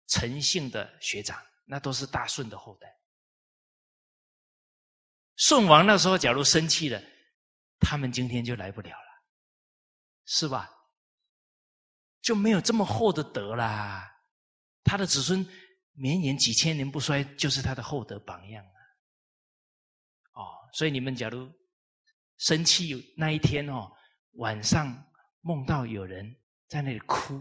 [0.08, 2.92] 诚信的学长，那都是大顺的后代。
[5.36, 7.00] 顺王那时候假如生气了，
[7.80, 9.11] 他们今天就来不了了。
[10.34, 10.72] 是吧？
[12.22, 14.10] 就没有这么厚的德啦。
[14.82, 15.46] 他的子孙
[15.92, 18.80] 绵延几千年不衰，就是他的厚德榜样啊。
[20.36, 21.52] 哦，所以你们假如
[22.38, 23.92] 生气那一天哦，
[24.36, 25.06] 晚上
[25.42, 26.34] 梦到有人
[26.70, 27.36] 在那里哭，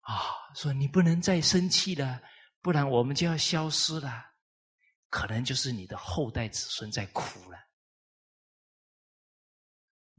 [0.00, 0.20] 啊，
[0.54, 2.20] 说你不能再生气了，
[2.60, 4.26] 不然我们就要消失了。
[5.08, 7.58] 可能就是你的后代子孙在哭了。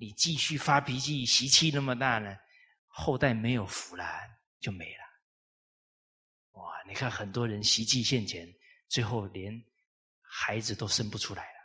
[0.01, 2.35] 你继续发脾气、习气那么大呢，
[2.87, 4.03] 后代没有福了，
[4.59, 5.03] 就没了。
[6.53, 6.83] 哇！
[6.87, 8.51] 你看很多人习气现前，
[8.87, 9.63] 最后连
[10.19, 11.59] 孩子都生不出来了，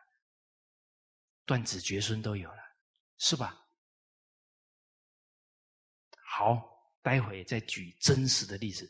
[1.46, 2.62] 断子绝孙都有了，
[3.16, 3.58] 是吧？
[6.26, 8.86] 好，待会再举真实的例子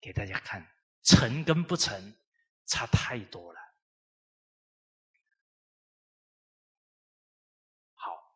[0.00, 0.66] 给大家看，
[1.04, 2.12] 成跟不成
[2.66, 3.60] 差太多了。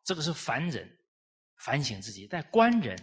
[0.03, 0.89] 这个是凡人
[1.57, 2.97] 反省自己，但官人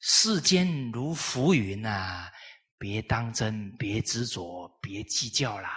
[0.00, 2.30] 世间如浮云呐，
[2.78, 5.70] 别当真，别执着，别计较啦。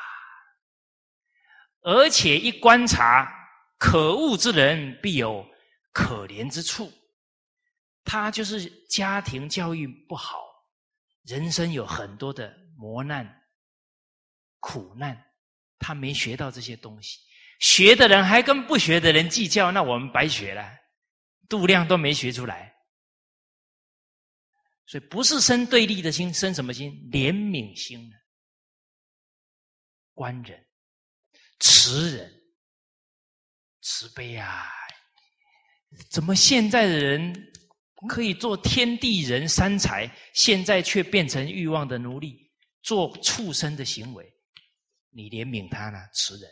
[1.81, 3.31] 而且一观察，
[3.77, 5.45] 可恶之人必有
[5.93, 6.91] 可怜之处。
[8.03, 10.37] 他就是家庭教育不好，
[11.23, 13.25] 人生有很多的磨难。
[14.59, 15.17] 苦难，
[15.79, 17.19] 他没学到这些东西，
[17.59, 20.69] 学的人还跟不学的人计较，那我们白学了，
[21.47, 22.73] 度量都没学出来。
[24.85, 26.91] 所以不是生对立的心，生什么心？
[27.11, 28.15] 怜悯心呢？
[30.13, 30.65] 观人、
[31.59, 32.33] 慈人、
[33.81, 34.65] 慈悲啊！
[36.09, 37.33] 怎么现在的人
[38.07, 42.51] 可以做天地人三才，现在却变成欲望的奴隶，
[42.81, 44.36] 做畜生的行为？
[45.17, 46.47] 你怜悯他呢，慈人，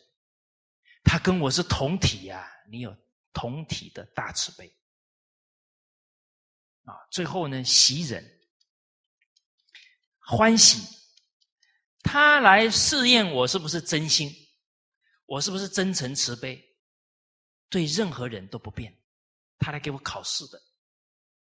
[1.04, 2.98] 他跟我是同体呀，你有
[3.32, 4.68] 同体的大慈悲。
[6.84, 8.28] 啊，最后呢，喜人，
[10.18, 10.82] 欢喜，
[12.02, 14.34] 他来试验我是不是真心，
[15.28, 16.60] 我是不是真诚慈悲，
[17.70, 18.92] 对任何人都不变，
[19.60, 20.60] 他来给我考试的，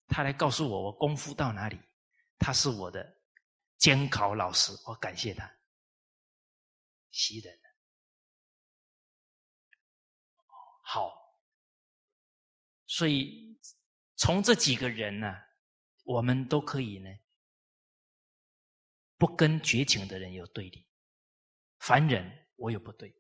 [0.09, 1.79] 他来告诉我我功夫到哪里，
[2.41, 3.17] 他是我的
[3.79, 5.49] 监考老师，我感谢他，
[7.15, 7.59] 喜忍，
[10.83, 11.13] 好，
[12.87, 13.43] 所以。
[14.17, 15.35] 从这几个人呢，
[16.05, 17.11] 我们都可以呢，
[19.19, 20.87] 不跟绝情的人有对立。
[21.81, 22.25] 凡人
[22.55, 23.13] 我有不对，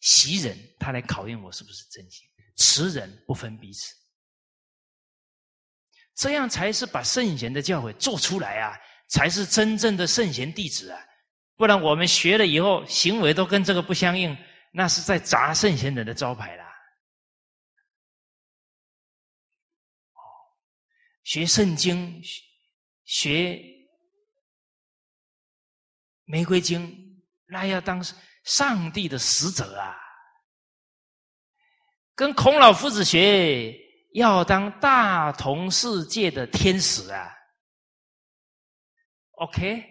[0.00, 3.94] 袭人他来考验我是不是真心，慈人不分彼此，
[6.16, 8.76] 这样才是把圣贤的教诲做出来啊，
[9.08, 11.00] 才是真正的圣贤弟子啊！
[11.56, 14.36] 不然我们学了以后，行为都跟这个不相应，
[14.72, 16.64] 那是在砸圣贤人的招牌啦。
[21.24, 22.22] 学圣经，
[23.04, 23.60] 学
[26.24, 28.00] 玫瑰经，那要当
[28.44, 29.96] 上帝的使者啊！
[32.14, 33.76] 跟孔老夫子学，
[34.12, 37.34] 要当大同世界的天使啊
[39.32, 39.84] ！OK，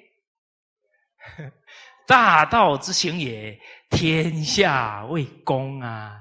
[2.07, 6.19] 大道之行也，天下为公啊！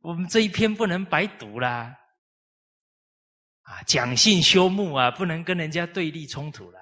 [0.00, 1.96] 我们这一篇不能白读啦。
[3.62, 6.80] 啊，讲信修睦啊，不能跟人家对立冲突了。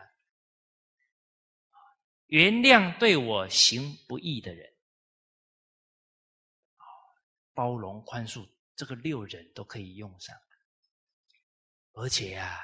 [2.26, 4.74] 原谅对我行不义的人，
[7.54, 10.36] 包容宽恕，这个六人都可以用上。
[11.92, 12.58] 而且啊，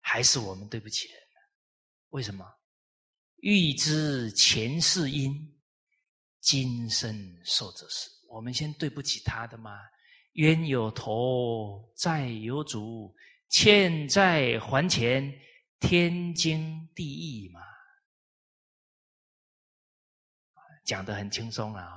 [0.00, 1.20] 还是我们对不起人。
[2.10, 2.57] 为什么？
[3.40, 5.32] 欲知前世因，
[6.40, 8.10] 今生受者是。
[8.28, 9.78] 我们先对不起他的吗？
[10.32, 13.14] 冤有头，债有主。
[13.50, 15.32] 欠债还钱，
[15.80, 17.60] 天经地义嘛，
[20.84, 21.96] 讲的很轻松了啊！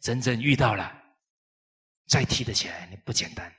[0.00, 0.92] 真正遇到了，
[2.08, 3.54] 再提得起来，你不简单。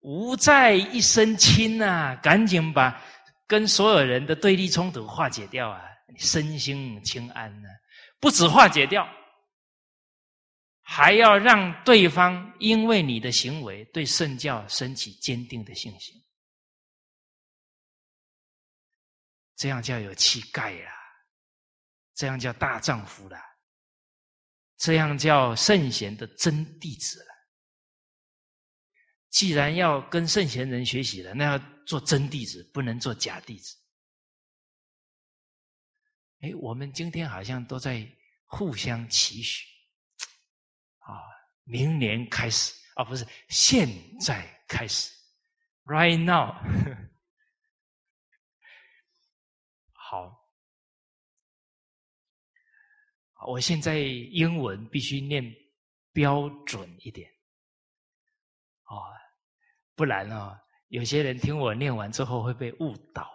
[0.00, 2.98] 无债一身轻呐，赶紧把
[3.50, 5.82] 跟所有人的对立冲突化解掉啊，
[6.16, 7.68] 身心清安呢。
[8.20, 9.04] 不止化解掉。
[10.82, 16.14] 还要让对方因为你的行为对圣教升起坚定的信心，
[19.56, 20.92] 这样叫有气概啦，
[22.14, 23.40] 这样叫大丈夫啦，
[24.78, 27.24] 这样叫圣贤的真弟子。
[29.30, 33.76] 既然要跟圣贤人学习了，那要做真弟子，不能做假弟子。
[36.40, 38.06] 哎，我们今天好像都在
[38.46, 39.64] 互相期许。
[40.98, 41.22] 啊，
[41.64, 43.88] 明年开始啊，不是现
[44.20, 45.12] 在开始
[45.84, 46.54] ，right now。
[49.92, 50.36] 好，
[53.46, 55.42] 我现在英文必须念
[56.12, 57.30] 标准一点，
[58.82, 59.19] 啊，
[60.00, 60.58] 不然啊，
[60.88, 63.30] 有些人听我念完之后会被误导，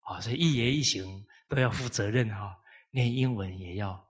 [0.00, 2.54] 啊，所以一言一行都要负责任哈，
[2.90, 4.06] 念英文也要。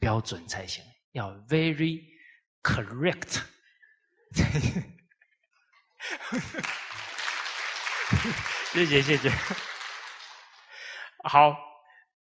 [0.00, 0.82] 标准才行，
[1.12, 2.02] 要 very
[2.64, 3.40] correct。
[8.72, 9.30] 谢谢谢谢。
[11.22, 11.56] 好，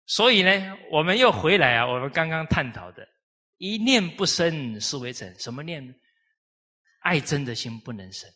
[0.07, 3.07] 所以呢，我们又回来啊，我们刚刚探讨的
[3.57, 5.33] “一念不生，是为尘”。
[5.39, 5.81] 什么念？
[7.05, 8.27] 爱憎的心不能生。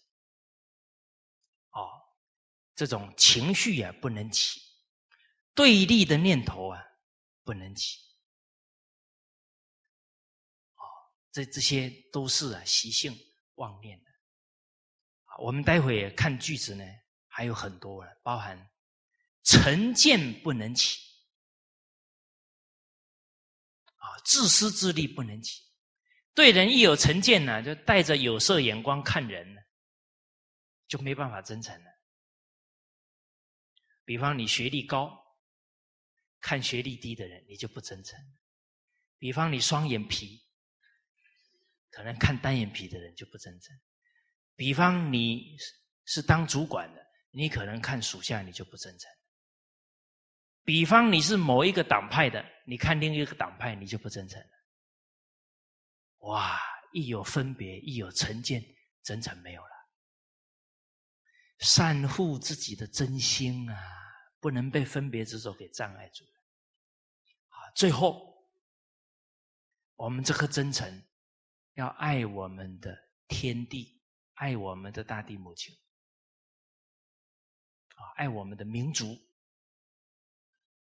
[1.72, 1.90] 哦，
[2.76, 4.62] 这种情绪啊不能起，
[5.56, 6.80] 对立的念头啊
[7.44, 7.98] 不能起。
[11.32, 13.16] 这这些都是啊习性
[13.56, 14.12] 妄念的，
[15.40, 16.84] 我们待会看句子呢，
[17.28, 18.72] 还有很多啊，包含
[19.44, 21.00] 成见不能起，
[23.98, 25.64] 啊，自私自利不能起，
[26.40, 29.46] 对人一有成见呢，就带着有色眼光看人，
[30.88, 31.92] 就没办法真诚了。
[34.06, 35.12] 比方你学历高，
[36.40, 38.18] 看学历低的人，你就不真诚；
[39.18, 40.42] 比方你双眼皮。
[41.90, 43.78] 可能看单眼皮的人就不真诚。
[44.56, 45.58] 比方你
[46.06, 49.12] 是当主管的，你可能看属下你就不真诚。
[50.64, 54.59] 比方你是某一个党派的，你看另一个党派你就不真诚了。
[56.20, 56.60] 哇！
[56.92, 58.64] 一有分别，一有成见，
[59.04, 59.72] 真诚没有了。
[61.60, 63.78] 善护自己的真心啊，
[64.40, 66.26] 不能被分别执着给障碍住。
[67.50, 68.50] 啊，最后
[69.96, 71.04] 我们这颗真诚。
[71.76, 72.98] 要爱我们的
[73.30, 74.02] 天地，
[74.34, 75.74] 爱我们的大地母亲，
[77.96, 79.18] 啊，爱我们的民族，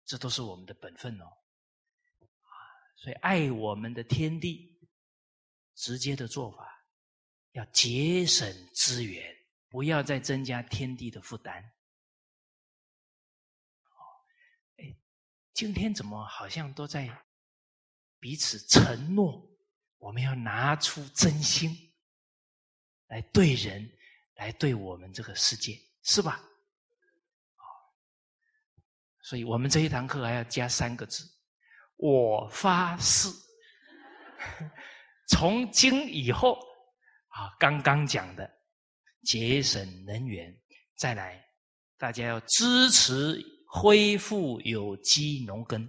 [0.07, 1.27] 这都是我们的本分哦。
[1.27, 2.49] 啊，
[2.97, 4.78] 所以爱我们的天地，
[5.79, 6.85] 直接的做法，
[7.53, 9.25] 要节省资源，
[9.69, 11.63] 不要再增加天地的负担。
[14.79, 14.97] 哎，
[15.55, 17.09] 今天怎么好像都在
[18.19, 19.49] 彼此承诺？
[19.99, 21.71] 我们要拿出真心
[23.07, 23.89] 来对人，
[24.35, 26.43] 来对我们这个世界，是吧？
[29.23, 31.25] 所以我们这一堂课还要加三个字：
[31.97, 33.29] 我发誓，
[35.29, 36.59] 从今以后，
[37.29, 38.51] 啊，刚刚讲的
[39.23, 40.55] 节省能源，
[40.97, 41.43] 再来，
[41.97, 45.89] 大家要支持恢复有机农耕，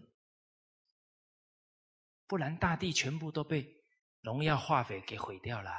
[2.28, 3.78] 不然大地全部都被。
[4.22, 5.72] 农药、化肥给毁掉了，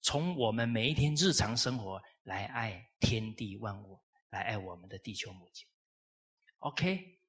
[0.00, 4.00] 从我们每一天日常生活来爱天地万物，
[4.30, 5.68] 来爱我们的地球母亲。
[6.60, 7.20] OK，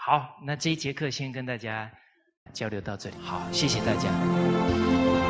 [0.00, 1.88] 好，那这一节课先跟大家
[2.52, 3.16] 交流到这里。
[3.22, 5.27] 好，谢谢大家。